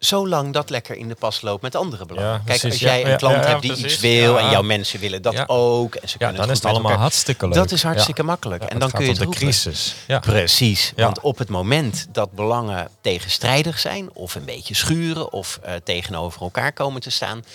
[0.06, 2.32] Zolang dat lekker in de pas loopt met andere belangen.
[2.32, 3.92] Ja, Kijk, als jij Ja, een klant ja, hebt die precies.
[3.94, 5.96] iets wil en jouw mensen willen dat ook.
[5.96, 7.04] En ze Ja, kunnen dan het is het allemaal elkaar.
[7.06, 7.54] hartstikke leuk.
[7.54, 8.64] Dat is hartstikke makkelijk.
[8.64, 9.40] En dan kun je het de roepen.
[9.42, 9.96] crisis.
[10.22, 10.94] Precies.
[10.96, 16.42] Want op het moment dat belangen tegenstrijdig zijn of een beetje schuren of eh, tegenover
[16.42, 17.46] elkaar komen te staan,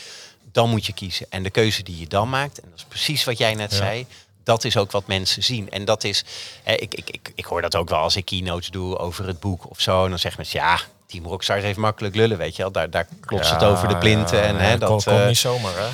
[0.52, 1.26] dan moet je kiezen.
[1.30, 4.06] En de keuze die je dan maakt, en dat is precies wat jij net zei,
[4.44, 5.70] dat is ook wat mensen zien.
[5.70, 6.24] En dat is,
[6.64, 9.70] ik, ik, ik, ik hoor dat ook wel als ik keynotes doe over het boek
[9.70, 10.04] of zo.
[10.04, 12.72] En dan zeggen mensen, ja, Team Rockstars heeft makkelijk lullen, weet je wel.
[12.72, 14.42] Daar, daar klopt het over de plinten.
[14.42, 15.88] en, hè, dat, komt, eh, niet zomaar, hè?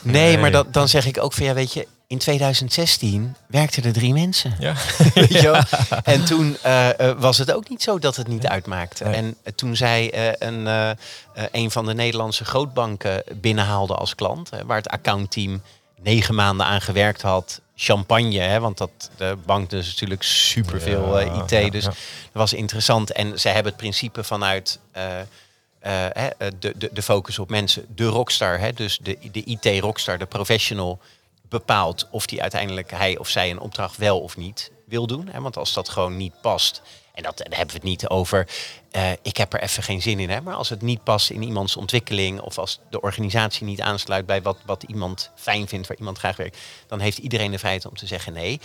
[0.00, 0.38] nee, nee.
[0.38, 4.12] maar dat, dan zeg ik ook van, ja, weet je, in 2016 werkten er drie
[4.12, 4.56] mensen.
[4.58, 4.74] Ja.
[5.14, 5.62] Weet je wel?
[6.04, 9.04] En toen eh, eh, was het ook niet zo dat het niet uitmaakte.
[9.04, 9.14] Nee.
[9.14, 10.66] En toen zij een,
[11.52, 15.62] een van de Nederlandse grootbanken binnenhaalde als klant, waar het accountteam
[16.02, 17.60] negen maanden aan gewerkt had.
[17.80, 21.72] Champagne, hè, want dat, de bank dus natuurlijk superveel Ja, eh, IT.
[21.72, 21.94] dus dat
[22.32, 23.12] was interessant.
[23.12, 25.20] En zij hebben het principe vanuit eh,
[25.80, 26.26] eh,
[26.58, 27.86] de, de, de focus op mensen.
[27.94, 31.00] De rockstar, hè, dus de, de IT-rockstar, de professional,
[31.48, 35.28] bepaalt of die uiteindelijk hij of zij een opdracht wel of niet wil doen.
[35.30, 35.40] Hè?
[35.40, 36.82] Want als dat gewoon niet past,
[37.14, 38.48] en dat, daar hebben we het niet over,
[38.90, 40.30] eh, ik heb er even geen zin in.
[40.30, 40.40] Hè?
[40.40, 44.42] Maar als het niet past in iemands ontwikkeling of als de organisatie niet aansluit bij
[44.42, 47.96] wat, wat iemand fijn vindt, waar iemand graag werkt, dan heeft iedereen de vrijheid om
[47.96, 48.60] te zeggen nee.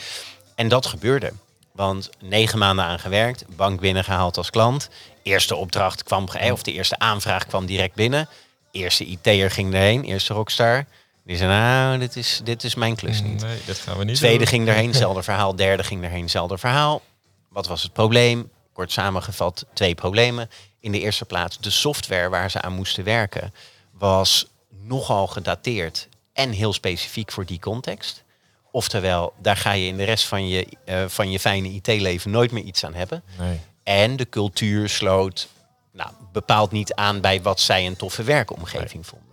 [0.56, 1.32] En dat gebeurde.
[1.72, 4.90] Want negen maanden aan gewerkt, bank binnengehaald als klant.
[5.24, 8.30] Eerste opdracht kwam, eh, of de eerste aanvraag kwam direct binnen.
[8.72, 10.86] Eerste IT'er ging erheen, eerste rockstar.
[11.26, 13.42] Die zei, nou, dit is, dit is mijn klus niet.
[13.42, 14.48] Nee, dat gaan we niet Tweede doen.
[14.48, 15.56] ging erheen, hetzelfde verhaal.
[15.56, 17.02] Derde ging erheen, hetzelfde verhaal.
[17.50, 18.50] Wat was het probleem?
[18.74, 20.50] Kort samengevat, twee problemen.
[20.80, 23.54] In de eerste plaats, de software waar ze aan moesten werken
[23.92, 28.24] was nogal gedateerd en heel specifiek voor die context.
[28.72, 32.52] Oftewel, daar ga je in de rest van je, eh, van je fijne IT-leven nooit
[32.52, 33.24] meer iets aan hebben.
[33.40, 33.60] Nee.
[33.84, 35.48] En de cultuur sloot
[35.92, 39.32] nou, bepaald niet aan bij wat zij een toffe werkomgeving vonden.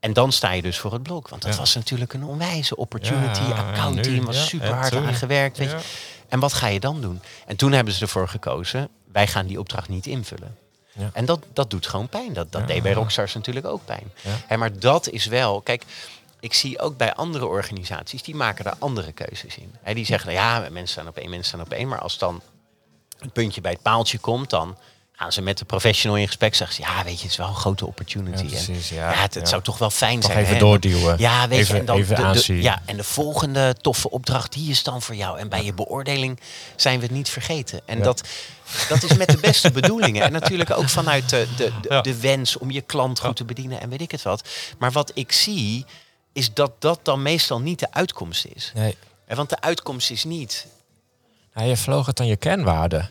[0.00, 1.28] En dan sta je dus voor het blok.
[1.28, 1.58] Want dat Ja.
[1.58, 3.40] was natuurlijk een onwijze opportunity.
[3.40, 5.58] Ja, Account nu, team was super hard aan gewerkt.
[5.58, 5.78] Weet je.
[6.28, 7.20] En wat ga je dan doen?
[7.46, 10.56] En toen hebben ze ervoor gekozen, wij gaan die opdracht niet invullen.
[10.92, 11.10] Ja.
[11.12, 12.32] En dat, dat doet gewoon pijn.
[12.32, 12.66] Dat, dat Ja.
[12.66, 14.12] deed bij Rockstars natuurlijk ook pijn.
[14.58, 15.84] Maar dat is wel, kijk,
[16.40, 19.74] ik zie ook bij andere organisaties, die maken daar andere keuzes in.
[19.82, 21.88] Hè, die zeggen, ja, mensen staan op één, mensen staan op één.
[21.88, 22.42] Maar als dan
[23.18, 24.76] het puntje bij het paaltje komt, dan
[25.16, 26.54] gaan ze met de professional in gesprek.
[26.54, 28.42] Zeggen ze, ja, weet je, het is wel een grote opportunity.
[28.42, 29.10] Ja, precies, ja.
[29.12, 29.48] ja, het, het Ja.
[29.48, 30.42] zou toch wel fijn Toch zijn.
[30.42, 30.60] even hè?
[30.60, 31.18] doorduwen.
[31.18, 32.62] Ja, weet Even- je, en dan even de- de, aanzien.
[32.62, 35.38] ja, en de volgende toffe opdracht, die is dan voor jou.
[35.38, 36.40] En bij je beoordeling
[36.76, 37.80] zijn we het niet vergeten.
[37.84, 38.28] En dat,
[38.88, 40.22] dat is met de beste bedoelingen.
[40.22, 43.88] En natuurlijk ook vanuit de, de, de, wens om je klant goed te bedienen en
[43.88, 44.48] weet ik het wat.
[44.78, 45.84] Maar wat ik zie,
[46.32, 48.72] is dat dat dan meestal niet de uitkomst is.
[48.74, 48.96] Nee.
[49.26, 50.66] En Want de uitkomst is niet...
[51.54, 53.10] Nou, je vloog het aan je kernwaarden.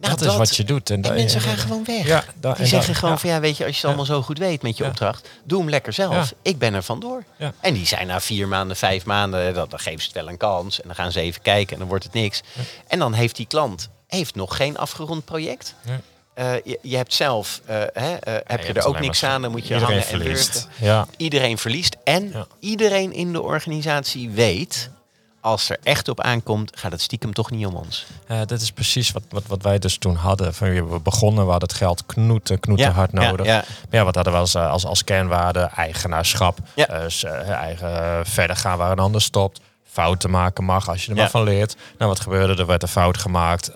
[0.00, 0.90] Nou, dat, is wat je doet.
[0.90, 2.06] En da- mensen en- gaan gewoon weg.
[2.06, 3.20] Ja, da- Die en zeggen da- gewoon ja.
[3.20, 5.60] van ja, weet je, als je het allemaal zo goed weet met je opdracht, doe
[5.60, 6.32] hem lekker zelf.
[6.42, 7.24] Ik ben er vandoor.
[7.60, 10.36] En die zijn na vier maanden, vijf maanden, dan, dan geven ze het wel een
[10.36, 10.80] kans.
[10.80, 12.40] En dan gaan ze even kijken en dan wordt het niks.
[12.88, 15.74] En dan heeft die klant heeft nog geen afgerond project.
[15.84, 16.00] Ja.
[16.34, 19.50] Eh, je, je hebt zelf, eh, hè, eh, heb je er ook niks aan, dan
[19.50, 20.68] moet je Iedereen hangen en.
[20.80, 21.06] Ja.
[21.16, 21.96] Iedereen verliest.
[22.04, 22.46] En Ja.
[22.60, 24.90] iedereen in de organisatie weet,
[25.40, 28.06] als er echt op aankomt, gaat het stiekem toch niet om ons.
[28.26, 30.54] Eh, dit is precies wat, wat, wat wij dus toen hadden.
[30.54, 33.46] Van, we begonnen, we hadden het geld knoeten, knoeten Ja, hard nodig.
[33.46, 33.54] ja.
[33.56, 35.60] Maar ja, wat hadden we als, eh, als, als kernwaarde?
[35.76, 36.58] Eigenaarschap.
[36.74, 36.86] Ja.
[36.88, 39.60] Eh, eigen, verder gaan waar een ander stopt.
[39.90, 41.22] Fouten maken mag als je er Ja.
[41.22, 41.76] maar van leert.
[41.98, 42.54] Nou, wat gebeurde?
[42.62, 43.70] Er werd een fout gemaakt.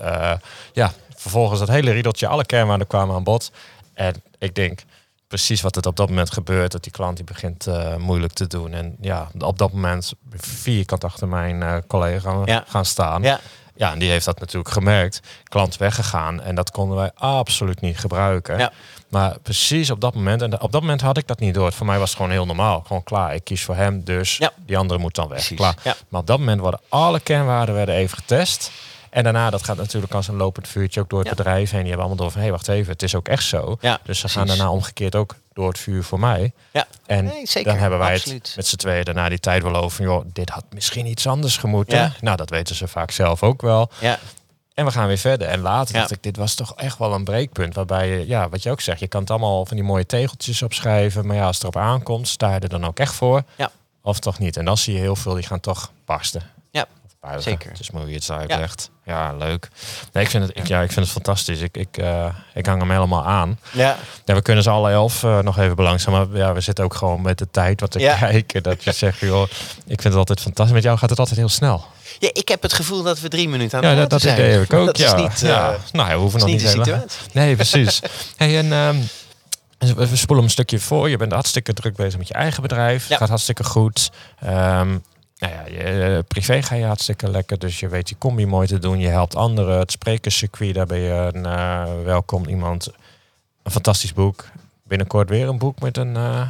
[0.73, 3.51] Ja, vervolgens dat hele riedeltje, alle kernwaarden kwamen aan bod.
[3.95, 4.81] En ik denk
[5.29, 6.73] precies wat het op dat moment gebeurt.
[6.73, 8.73] Dat die klant die begint eh, moeilijk te doen.
[8.73, 12.65] En ja, op dat moment vierkant achter mijn eh, collega Ja.
[12.69, 13.23] gaan staan.
[13.23, 13.41] Ja.
[13.77, 15.21] Ja, en die heeft dat natuurlijk gemerkt.
[15.45, 18.59] Klant weggegaan en dat konden wij absoluut niet gebruiken.
[18.59, 18.73] Ja.
[19.09, 21.73] Maar precies op dat moment, en op dat moment had ik dat niet door.
[21.73, 22.83] Voor mij was het gewoon heel normaal.
[22.87, 24.53] Gewoon klaar, ik kies voor hem, dus Ja.
[24.67, 25.37] die andere moet dan weg.
[25.39, 25.75] Precies, Klaar.
[25.83, 25.95] ja.
[26.09, 28.71] Maar op dat moment worden alle kernwaarden werden even getest.
[29.15, 31.35] En daarna, dat gaat natuurlijk als een lopend vuurtje ook door het Ja.
[31.35, 31.81] bedrijf heen.
[31.81, 33.77] Die hebben allemaal door van, hé, wacht even, het is ook echt zo.
[33.81, 36.53] Ja, dus ze gaan daarna omgekeerd ook door het vuur voor mij.
[36.73, 36.87] Ja.
[37.07, 37.71] En Nee, zeker.
[37.73, 38.47] dan hebben wij Absoluut.
[38.47, 39.97] het met z'n tweeën daarna die tijd wel over.
[39.97, 41.99] van, Joh, dit had misschien iets anders gemoeten.
[41.99, 42.13] Ja.
[42.21, 43.91] Nou, dat weten ze vaak zelf ook wel.
[44.01, 44.19] Ja,
[44.75, 45.49] En we gaan weer verder.
[45.49, 46.01] En later Ja.
[46.01, 47.75] dacht ik, dit was toch echt wel een breekpunt.
[47.75, 50.63] Waarbij je, ja, wat je ook zegt, je kan het allemaal van die mooie tegeltjes
[50.63, 51.27] opschrijven.
[51.27, 53.43] Maar ja, als het erop aankomt, sta je er dan ook echt voor.
[53.57, 53.71] Ja.
[54.03, 54.57] Of toch niet.
[54.57, 56.43] En dan zie je heel veel, die gaan toch barsten.
[56.71, 56.87] Ja,
[57.39, 57.71] Zeker.
[57.71, 58.91] Het is je het uitlegt.
[59.05, 59.69] Ja, leuk.
[60.13, 61.61] Nee, ik, vind het, ik, ja, ik vind het fantastisch.
[61.61, 63.59] Ik, ik, eh, ik hang hem helemaal aan.
[63.73, 63.97] ja.
[64.25, 66.31] Ja, we kunnen ze alle elf eh, nog even belangzamen.
[66.31, 68.17] Maar ja, we zitten ook gewoon met de tijd wat te Ja.
[68.17, 68.63] kijken.
[68.63, 69.43] Dat je zegt, joh,
[69.87, 70.75] ik vind het altijd fantastisch.
[70.75, 71.85] Met jou gaat het altijd heel snel.
[72.19, 74.63] ja, ik heb het gevoel dat we drie minuten aan Ja, dat, dat idee heb
[74.63, 74.87] ik ook.
[74.87, 75.15] Dat ja.
[75.17, 75.73] is niet, ja.
[75.73, 77.05] eh, nou ja, we hoeven nog niet helemaal-.
[77.33, 78.01] Nee, precies.
[78.37, 78.97] hey, en ehm,
[79.97, 81.09] we we spoelen een stukje voor.
[81.11, 83.09] Je bent hartstikke druk bezig met je eigen bedrijf.
[83.09, 83.17] Ja.
[83.17, 84.11] Gaat hartstikke goed.
[84.41, 84.97] Ehm,
[85.39, 87.59] nou ja, je, eh, privé ga je hartstikke lekker.
[87.59, 88.99] Dus je weet je combi mooi te doen.
[88.99, 89.79] Je helpt anderen.
[89.79, 92.89] Het sprekerscircuit, daar ben je een eh, welkom iemand.
[93.63, 94.45] Een fantastisch boek.
[94.83, 96.49] Binnenkort weer een boek met een eh,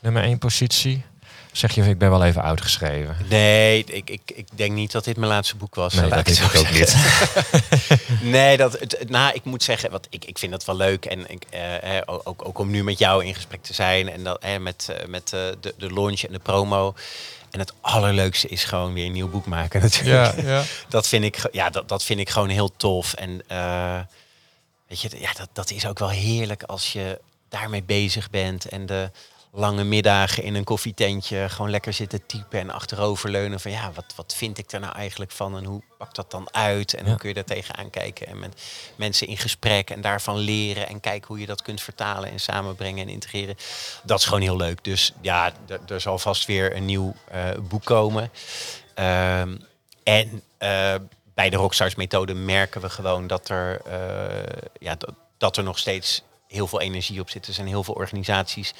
[0.00, 1.04] nummer één positie.
[1.52, 3.16] Zeg je, ik ben wel even uitgeschreven.
[3.28, 5.94] Nee, ik, ik, ik denk niet dat dit mijn laatste boek was.
[5.94, 6.96] Nee, dat is ook niet.
[8.22, 11.04] nee, dat, nou, ik moet zeggen, wat, ik, ik vind dat wel leuk.
[11.04, 14.10] En ik, eh, ook, ook om nu met jou in gesprek te zijn.
[14.10, 16.94] En dat, eh, met, met de, de launch en de promo.
[17.52, 20.36] En het allerleukste is gewoon weer een nieuw boek maken natuurlijk.
[20.36, 20.64] Ja, ja.
[20.88, 23.14] Dat, vind ik, ja, dat, dat vind ik gewoon heel tof.
[23.14, 24.00] En eh,
[24.88, 28.68] weet je, ja, dat, dat is ook wel heerlijk als je daarmee bezig bent.
[28.68, 29.10] En de
[29.54, 33.60] lange middagen in een koffietentje gewoon lekker zitten typen en achteroverleunen.
[33.60, 36.48] Van ja, wat, wat vind ik er nou eigenlijk van en hoe pakt dat dan
[36.54, 36.94] uit?
[36.94, 37.08] En Ja.
[37.10, 38.26] hoe kun je daar tegenaan kijken?
[38.26, 38.62] En met
[38.96, 43.06] mensen in gesprek en daarvan leren en kijken hoe je dat kunt vertalen en samenbrengen
[43.06, 43.56] en integreren.
[44.02, 44.84] Dat is gewoon heel leuk.
[44.84, 48.30] Dus ja, er- er zal vast weer een nieuw eh, boek komen.
[48.94, 49.56] Ehm,
[50.02, 50.94] en eh,
[51.34, 55.78] bij de Rockstars methode merken we gewoon dat er, eh, ja, dat, dat er nog
[55.78, 57.46] steeds heel veel energie op zit.
[57.46, 58.74] Er zijn heel veel organisaties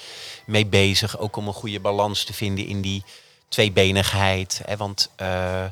[0.47, 1.19] mee bezig.
[1.19, 3.03] Ook om een goede balans te vinden in die
[3.49, 4.61] tweebenigheid.
[4.65, 5.71] Hè, want eh, eh,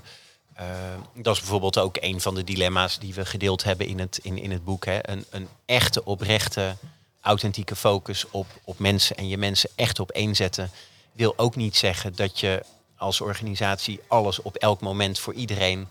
[1.14, 4.38] dat is bijvoorbeeld ook een van de dilemma's die we gedeeld hebben in het, in,
[4.38, 4.84] in het boek.
[4.84, 5.10] Hè.
[5.10, 6.76] Een, een echte, oprechte,
[7.20, 10.70] authentieke focus op, op mensen en je mensen echt op één zetten.
[11.12, 12.64] Wil ook niet zeggen dat je
[12.96, 15.88] als organisatie alles op elk moment voor iedereen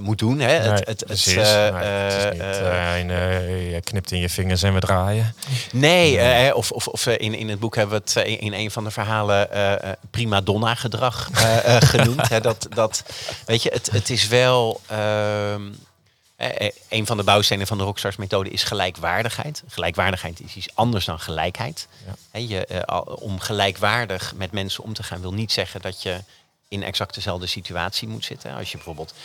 [0.00, 0.38] moet doen.
[0.38, 0.46] Hè.
[0.46, 1.34] Nee, het, het, het, precies.
[1.34, 4.74] eh, Nee, het is eh, niet, eh, eh, eh, je knipt in je vingers en
[4.74, 5.34] we draaien.
[5.72, 8.40] Nee, eh, of, of, of eh, in, in het boek hebben we het eh, in,
[8.40, 12.28] in een van de verhalen eh, eh, prima donna gedrag eh, eh, genoemd.
[12.28, 13.02] Hè, dat, dat,
[13.46, 14.80] weet je, het, het is wel.
[14.86, 15.62] ehm,
[16.36, 19.62] eh, eh, een van de bouwstenen van de Rockstars methode is gelijkwaardigheid.
[19.68, 21.88] Gelijkwaardigheid is iets anders dan gelijkheid.
[22.32, 22.38] Ja.
[22.40, 26.16] Je, eh, om gelijkwaardig met mensen om te gaan wil niet zeggen dat je
[26.68, 28.54] in exact dezelfde situatie moet zitten.
[28.54, 29.16] Als je bijvoorbeeld eh,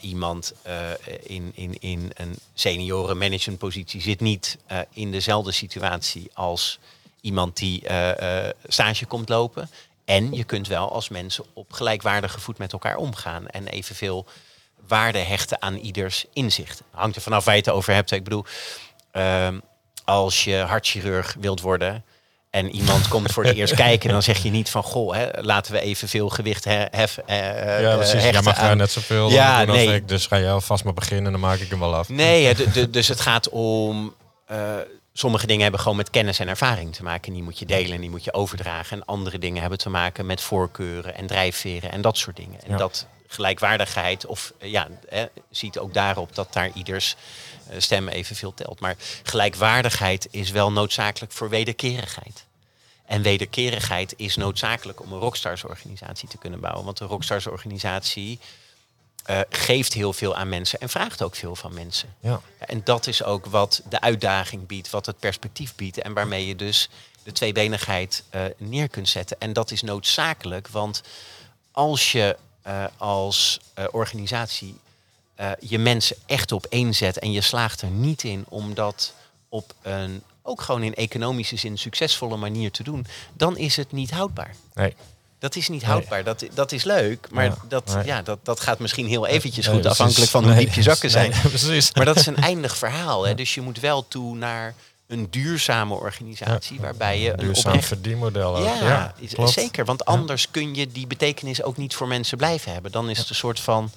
[0.00, 0.90] iemand eh,
[1.22, 6.78] in, in, in een senioren managementpositie zit niet eh, in dezelfde situatie als
[7.20, 9.70] iemand die eh, eh, stage komt lopen.
[10.04, 14.26] En je kunt wel als mensen op gelijkwaardige voet met elkaar omgaan en evenveel
[14.86, 16.82] waarde hechten aan ieders inzicht.
[16.90, 18.10] Hangt er vanaf waar je het over hebt.
[18.10, 18.44] Ik bedoel,
[19.10, 19.58] ehm,
[20.04, 22.04] als je hartchirurg wilt worden
[22.58, 25.72] en iemand komt voor het eerst kijken, dan zeg je niet van goh, hè, laten
[25.72, 27.26] we evenveel gewicht he- heffen.
[27.26, 27.36] eh,
[27.80, 28.22] Ja, eh, precies.
[28.22, 29.94] Jij mag aan- net zoveel Ja, ja, als nee.
[29.94, 30.08] ik.
[30.08, 32.08] Dus ga jij alvast maar beginnen, dan maak ik hem wel af.
[32.08, 34.14] Nee, hè, dus het gaat om.
[34.46, 34.58] eh,
[35.12, 37.26] sommige dingen hebben gewoon met kennis en ervaring te maken.
[37.26, 38.96] En die moet je delen en die moet je overdragen.
[38.96, 42.60] En andere dingen hebben te maken met voorkeuren en drijfveren en dat soort dingen.
[42.64, 42.76] En Ja.
[42.76, 47.16] dat gelijkwaardigheid, of eh, ja, hè, ziet ook daarop dat daar ieders
[47.68, 48.80] eh, stem evenveel telt.
[48.80, 52.44] Maar gelijkwaardigheid is wel noodzakelijk voor wederkerigheid.
[53.08, 56.84] En wederkerigheid is noodzakelijk om een Rockstars-organisatie te kunnen bouwen.
[56.84, 58.38] Want een Rockstars-organisatie
[59.24, 62.14] eh, geeft heel veel aan mensen en vraagt ook veel van mensen.
[62.20, 62.40] Ja.
[62.58, 66.56] En dat is ook wat de uitdaging biedt, wat het perspectief biedt en waarmee je
[66.56, 66.88] dus
[67.22, 69.40] de tweebenigheid eh, neer kunt zetten.
[69.40, 71.02] En dat is noodzakelijk, want
[71.72, 74.78] als je eh, als organisatie
[75.60, 79.12] je mensen echt op één zet en je slaagt er niet in om dat
[79.48, 84.10] op een ook gewoon in economische zin succesvolle manier te doen, dan is het niet
[84.10, 84.54] houdbaar.
[84.74, 84.94] Nee.
[85.38, 85.90] Dat is niet Nee.
[85.90, 86.24] houdbaar.
[86.24, 88.04] Dat, dat is leuk, maar Ja, dat, nee.
[88.04, 91.30] ja, dat, dat gaat misschien heel eventjes goed, afhankelijk van hoe diep je zakken zijn.
[91.42, 91.92] precies.
[91.94, 93.26] Maar dat is een eindig verhaal.
[93.26, 93.34] Hè?
[93.34, 94.74] Dus je moet wel toe naar
[95.06, 97.86] een duurzame organisatie waarbij je een Duurzaam oprecht...
[97.88, 98.62] verdienmodel.
[98.64, 99.50] Ja, is- klopt.
[99.50, 99.84] zeker.
[99.84, 102.92] Want anders kun je die betekenis ook niet voor mensen blijven hebben.
[102.92, 103.90] Dan is het een soort van...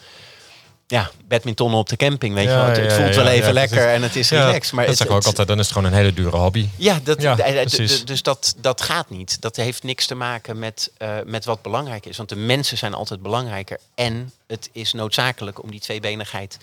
[0.91, 2.65] Ja, badminton op de camping, weet je Ja, wel.
[2.65, 4.73] Het, het ja, voelt ja, wel even ja, lekker en het is Ja, relaxed.
[4.73, 5.47] Maar dat het, zeg ik ook altijd.
[5.47, 6.67] Dan is het gewoon een hele dure hobby.
[6.75, 9.41] ja, dat, Ja, eh, eh, dus dat, dat gaat niet.
[9.41, 12.17] Dat heeft niks te maken met, eh, met wat belangrijk is.
[12.17, 13.79] Want de mensen zijn altijd belangrijker.
[13.95, 16.57] En het is noodzakelijk om die tweebenigheid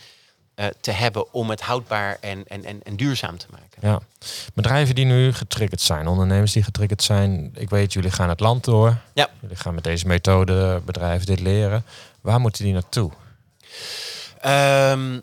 [0.59, 3.79] eh, te hebben om het houdbaar en, en, en, en duurzaam te maken.
[3.81, 4.01] Ja.
[4.55, 7.51] Bedrijven die nu getriggerd zijn, ondernemers die getriggerd zijn.
[7.55, 8.97] Ik weet, jullie gaan het land door.
[9.14, 9.29] Ja.
[9.41, 11.85] Jullie gaan met deze methode bedrijven dit leren.
[12.21, 13.11] Waar moeten die naartoe?
[14.40, 15.20] Ehm,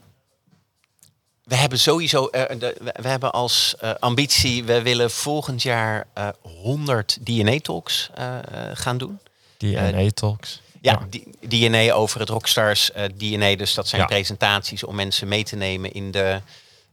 [1.44, 6.08] we hebben sowieso, eh, de- we, we hebben als eh, ambitie, we willen volgend jaar
[6.14, 9.20] eh 100 DNA-talks eh, eh, gaan doen.
[9.58, 10.62] Die Eh, NE-talks.
[10.82, 11.08] Ja,
[11.48, 13.56] DNA over het Rockstars eh, DNA.
[13.56, 14.08] Dus dat zijn Ja.
[14.08, 16.42] presentaties om mensen mee te nemen in de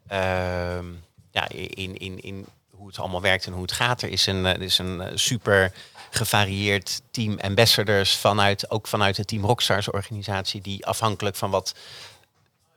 [0.09, 0.85] ehm,
[1.31, 4.03] ja, in, in, in hoe het allemaal werkt en hoe het gaat.
[4.03, 5.73] Er is een, eh, er is een eh, super
[6.15, 11.75] gevarieerd team ambassadors vanuit ook vanuit het Team Rockstars organisatie die afhankelijk van wat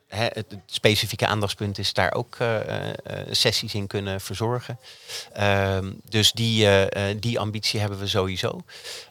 [0.08, 4.78] het, specifieke aandachtspunt is, daar ook eh, eh, eh, sessies in kunnen verzorgen.
[5.32, 6.68] Ehm, dus die,
[7.20, 8.62] die ambitie hebben we sowieso.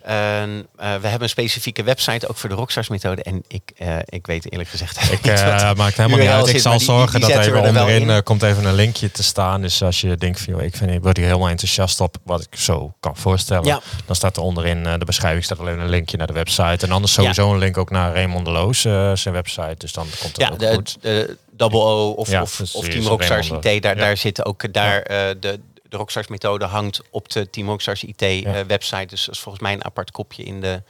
[0.02, 3.24] En, eh, we hebben een specifieke website ook voor de Rockstars methode.
[3.24, 3.72] En ik,
[4.06, 6.48] ik weet eerlijk gezegd Ik niet wat- maakt helemaal niet uit.
[6.48, 8.24] Ik zal die- zorgen die dat even er onderin in.
[8.24, 9.62] komt even een linkje te staan.
[9.62, 12.42] Dus als je denkt van, joh, ik, vind, ik word hier helemaal enthousiast op wat
[12.42, 13.66] ik zo kan voorstellen.
[13.66, 13.82] Ja.
[14.06, 16.86] Dan staat er onderin de beschrijving staat alleen een linkje naar de website.
[16.86, 19.76] En anders sowieso een link ook naar Raymond de Loos, zijn website.
[19.78, 20.85] Dus dan komt het Ja, ook de, goed.
[20.94, 23.94] De Double O of, Ja, of, of Team Rockstars IT, daar, ja.
[23.94, 28.22] daar zitten ook daar eh, de, de Rockstars methode hangt op de Team Rockstars IT
[28.22, 29.06] eh, website.
[29.06, 30.82] Dus dat is volgens mij een apart kopje in de,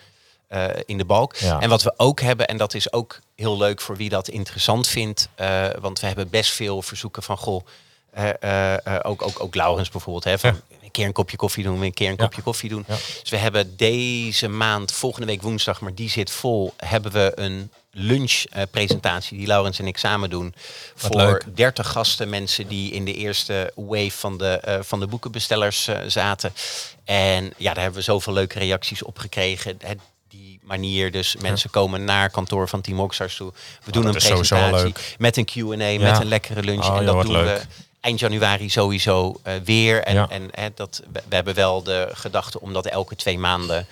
[0.48, 1.36] eh, in de balk.
[1.36, 1.60] Ja.
[1.60, 4.88] En wat we ook hebben, en dat is ook heel leuk voor wie dat interessant
[4.88, 7.66] vindt, eh, want we hebben best veel verzoeken van goh.
[8.12, 11.64] eh, eh, eh, ook, ook, ook Laurens bijvoorbeeld, hè, van een keer een kopje koffie
[11.64, 12.24] doen, een keer een Ja.
[12.24, 12.86] kopje koffie doen.
[13.22, 17.72] Dus we hebben deze maand, volgende week woensdag, maar die zit vol, hebben we een
[17.98, 20.54] lunchpresentatie die Laurens en ik samen doen.
[21.02, 21.46] Wat voor leuk.
[21.56, 25.98] 30 gasten, mensen die in de eerste wave van de, eh, van de boekenbestellers eh,
[26.08, 26.54] zaten.
[27.04, 29.78] En ja, daar hebben we zoveel leuke reacties op gekregen.
[29.84, 33.54] Het, die manier, dus mensen komen naar kantoor van Team Rockstars toe.
[33.84, 36.00] We doen dat een presentatie met een Q&A, Ja.
[36.00, 36.90] met een lekkere lunch.
[36.90, 37.46] Oh, en dat doen leuk.
[37.60, 37.66] we
[38.02, 40.04] eind januari sowieso eh, weer.
[40.04, 40.30] En, Ja.
[40.30, 43.88] en hè, dat, we, we hebben wel de gedachte om dat elke twee maanden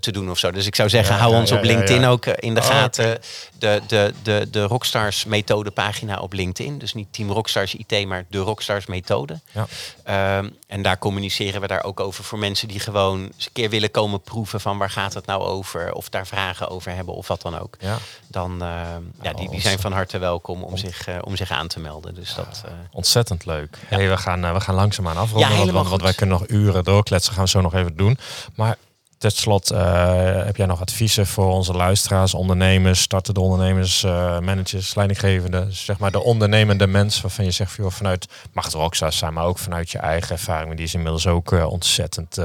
[0.00, 0.50] te doen of zo.
[0.50, 2.60] Dus ik zou zeggen, Ja, hou ja, ons ja, op LinkedIn ook eh, in de
[2.60, 3.18] Oh, gaten.
[3.58, 6.78] De, de, de, de Rockstars methode pagina op LinkedIn.
[6.78, 9.40] Dus niet Team Rockstars IT, maar de Rockstars methode.
[9.52, 9.66] Ja.
[10.04, 13.70] Ehm, en daar communiceren we daar ook over voor mensen die gewoon eens een keer
[13.70, 15.92] willen komen proeven van waar gaat het nou over.
[15.92, 17.76] Of daar vragen over hebben of wat dan ook.
[17.78, 17.98] Ja.
[18.26, 21.66] Dan ehm, ja, die, die zijn van harte welkom om zich, eh, om zich aan
[21.66, 22.14] te melden.
[22.14, 23.78] Dus dat, eh, Ontzettend leuk.
[23.86, 27.32] Hey, we, gaan, we gaan langzaamaan afronden, want, want, wij kunnen nog uren doorkletsen.
[27.32, 28.18] gaan we zo nog even doen.
[28.54, 28.76] Maar
[29.18, 34.94] tot slot, eh, heb jij nog adviezen voor onze luisteraars, ondernemers, startende ondernemers, eh, managers,
[34.94, 39.44] leidinggevenden, zeg maar de ondernemende mens waarvan je zegt, vanuit, mag het Rockstars zijn, maar
[39.44, 42.38] ook vanuit je eigen ervaring, die is inmiddels ook eh, ontzettend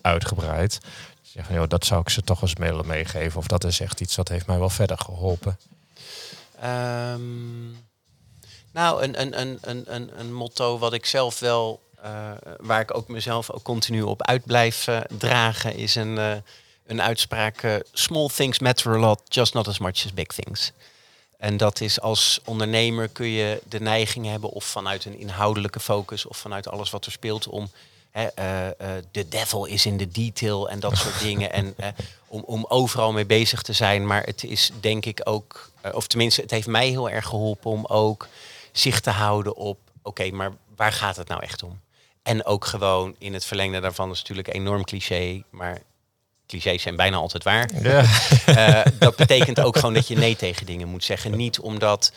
[0.00, 0.78] uitgebreid.
[1.22, 3.38] Zeg van, joh, dat zou ik ze toch eens willen meegeven.
[3.38, 5.58] Of dat is echt iets dat heeft mij wel verder geholpen.
[6.60, 7.70] Ehm,
[8.72, 9.58] nou, een, een, een,
[9.94, 11.80] een, een, motto wat ik zelf wel,
[12.60, 16.32] waar ik ook mezelf ook continu op uit blijf eh, dragen, is een, eh,
[16.86, 20.72] een uitspraak: eh, Small things matter a lot, just not as much as big things.
[21.38, 26.26] En dat is als ondernemer kun je de neiging hebben, of vanuit een inhoudelijke focus,
[26.26, 27.70] of vanuit alles wat er speelt, om
[28.10, 31.52] hè, eh, eh, de devil is in de detail en dat soort dingen.
[31.52, 31.88] En eh,
[32.26, 34.06] om, om overal mee bezig te zijn.
[34.06, 37.70] Maar het is denk ik ook, eh, of tenminste, het heeft mij heel erg geholpen
[37.70, 38.28] om ook
[38.72, 41.80] zicht te houden op, oké, maar waar gaat het nou echt om?
[42.22, 45.82] En ook gewoon in het verlengde daarvan is natuurlijk enorm cliché, maar
[46.46, 47.70] clichés zijn bijna altijd waar.
[47.82, 48.04] Ja.
[48.46, 51.36] Eh, dat betekent ook gewoon dat je nee tegen dingen moet zeggen.
[51.36, 52.12] Niet omdat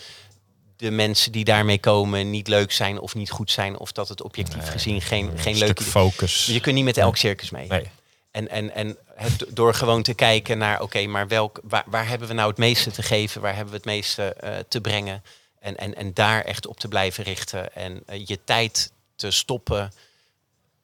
[0.78, 3.78] de mensen die daarmee komen niet leuk zijn of niet goed zijn.
[3.78, 5.82] Of dat het objectief gezien geen, geen Een leuke...
[5.82, 6.46] stuk focus.
[6.46, 7.68] Je kunt niet met elk circus mee.
[7.68, 7.90] Nee.
[8.32, 12.28] En, en, en het, door gewoon te kijken naar, oké, maar welk, waar, waar hebben
[12.28, 13.42] we nou het meeste te geven?
[13.42, 15.24] Waar hebben we het meeste eh, te brengen?
[15.60, 17.76] En, en, en daar echt op te blijven richten.
[17.76, 19.92] En eh, je tijd te stoppen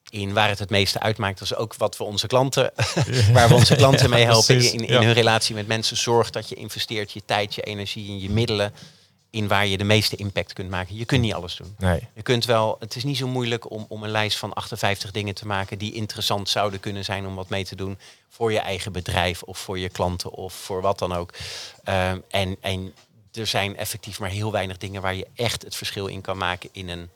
[0.10, 1.40] in waar het het meeste uitmaakt.
[1.40, 2.72] Dat is ook wat we onze klanten,
[3.34, 5.02] waar we onze klanten mee helpen in, in Ja.
[5.02, 5.98] hun relatie met mensen.
[5.98, 8.74] Zorg dat je investeert je tijd, je energie en je middelen
[9.32, 10.96] in waar je de meeste impact kunt maken.
[10.96, 11.76] Je kunt niet alles doen.
[11.78, 12.08] Nee.
[12.14, 15.36] Je kunt wel, het is niet zo moeilijk om, om een lijst van 58 dingen
[15.36, 17.98] te maken die interessant zouden kunnen zijn om wat mee te doen
[18.30, 21.34] voor je eigen bedrijf of voor je klanten of voor wat dan ook.
[21.84, 22.94] Ehm, en, en
[23.34, 26.70] er zijn effectief maar heel weinig dingen waar je echt het verschil in kan maken
[26.72, 27.10] in een,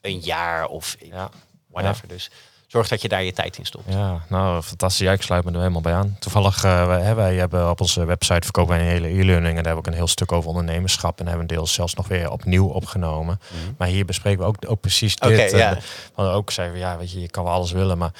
[0.00, 1.30] een jaar of Ja.
[1.70, 2.08] whatever.
[2.08, 2.30] Dus
[2.66, 3.84] zorg dat je daar je tijd in stopt.
[3.92, 5.06] Ja, nou fantastisch.
[5.06, 6.16] Ja, ik sluit me er helemaal bij aan.
[6.18, 9.34] Toevallig, eh, wij, hebben op onze website verkopen wij een hele e-learning.
[9.34, 11.20] En daar hebben we ook een heel stuk over ondernemerschap.
[11.20, 13.40] En hebben we deels zelfs nog weer opnieuw opgenomen.
[13.78, 15.30] Maar hier bespreken we ook, ook precies dit.
[15.30, 15.78] Oké, Eh, ja.
[16.14, 17.98] Want ook zeiden we, ja, weet je, je kan wel alles willen.
[17.98, 18.12] Maar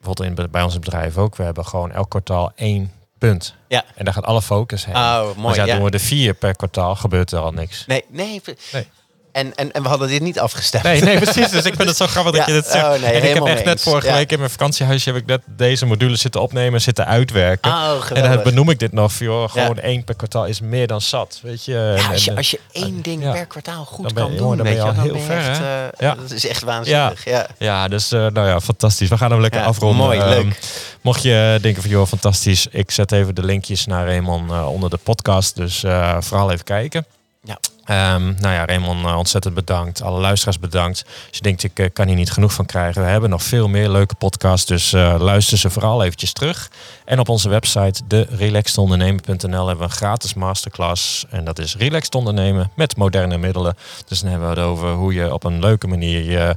[0.00, 1.36] bijvoorbeeld in, bij ons bedrijf ook.
[1.36, 3.54] We hebben gewoon elk kwartaal één Punt.
[3.68, 3.84] Ja.
[3.94, 4.94] En daar gaat alle focus heen.
[4.96, 7.86] Oh, mooi, Dus ja, doen we er vier per kwartaal, gebeurt er al niks.
[7.86, 8.42] Nee, nee.
[8.72, 8.86] Nee.
[9.34, 10.84] En, en, en we hadden dit niet afgestemd.
[10.84, 11.50] Nee, nee, precies.
[11.50, 12.84] Dus ik vind het zo grappig dat Ja, je dit zegt.
[12.84, 14.14] oh, nee, en ik heb echt net vorige Ja.
[14.14, 17.70] week in mijn vakantiehuisje heb ik net deze module zitten opnemen, zitten uitwerken.
[17.72, 19.12] Oh, en dan benoem ik dit nog.
[19.12, 19.82] voor, joh, gewoon Ja.
[19.82, 21.38] één per kwartaal is meer dan zat.
[21.42, 21.94] Weet je?
[21.98, 23.32] En- als, je, als je één ding ja.
[23.32, 25.64] per kwartaal goed je- kan doen, dan ben je al heel ben ver, echt, eh,
[25.98, 26.14] Ja.
[26.14, 27.24] Dat is echt waanzinnig.
[27.24, 27.46] Ja.
[27.58, 29.08] Ja, dus eh, nou ja, fantastisch.
[29.08, 30.04] We gaan hem lekker afronden.
[30.06, 30.58] mooi, Ehm, leuk.
[31.00, 32.66] mocht je denken van, joh, fantastisch.
[32.70, 35.56] Ik zet even de linkjes naar Raymond eh, onder de podcast.
[35.56, 35.84] Dus
[36.20, 37.06] vooral even kijken.
[37.42, 37.58] Ja.
[37.84, 40.02] Ehm, nou ja, Raymond, eh, ontzettend bedankt.
[40.02, 41.04] Alle luisteraars bedankt.
[41.06, 43.02] Als je denkt, ik eh, kan hier niet genoeg van krijgen.
[43.02, 44.66] We hebben nog veel meer leuke podcasts.
[44.66, 46.70] Dus eh, luister ze vooral eventjes terug.
[47.04, 51.24] En op onze website, de relaxedondernemen.nl, hebben we een gratis masterclass.
[51.30, 53.76] En dat is relaxed ondernemen met moderne middelen.
[54.08, 56.56] Dus dan hebben we het over hoe je op een leuke manier je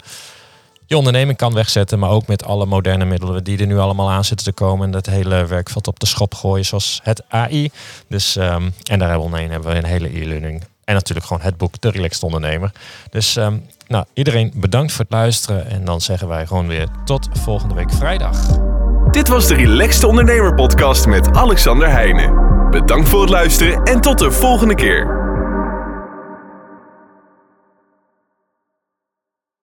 [0.86, 4.24] je onderneming kan wegzetten, maar ook met alle moderne middelen die er nu allemaal aan
[4.24, 4.86] zitten te komen.
[4.86, 7.70] En dat hele werkveld op de schop gooien, zoals het AI.
[8.08, 10.64] Dus, ehm, en daar hebben we omheen hebben we een hele e-learning.
[10.88, 12.72] En natuurlijk gewoon het boek De Relaxed Ondernemer.
[13.10, 13.58] Dus ehm,
[13.88, 15.70] nou, iedereen bedankt voor het luisteren.
[15.70, 18.60] En dan zeggen wij gewoon weer tot volgende week vrijdag.
[19.12, 22.46] Dit was de Relaxed Ondernemer podcast met Alexander Heijnen.
[22.70, 25.27] Bedankt voor het luisteren en tot de volgende keer.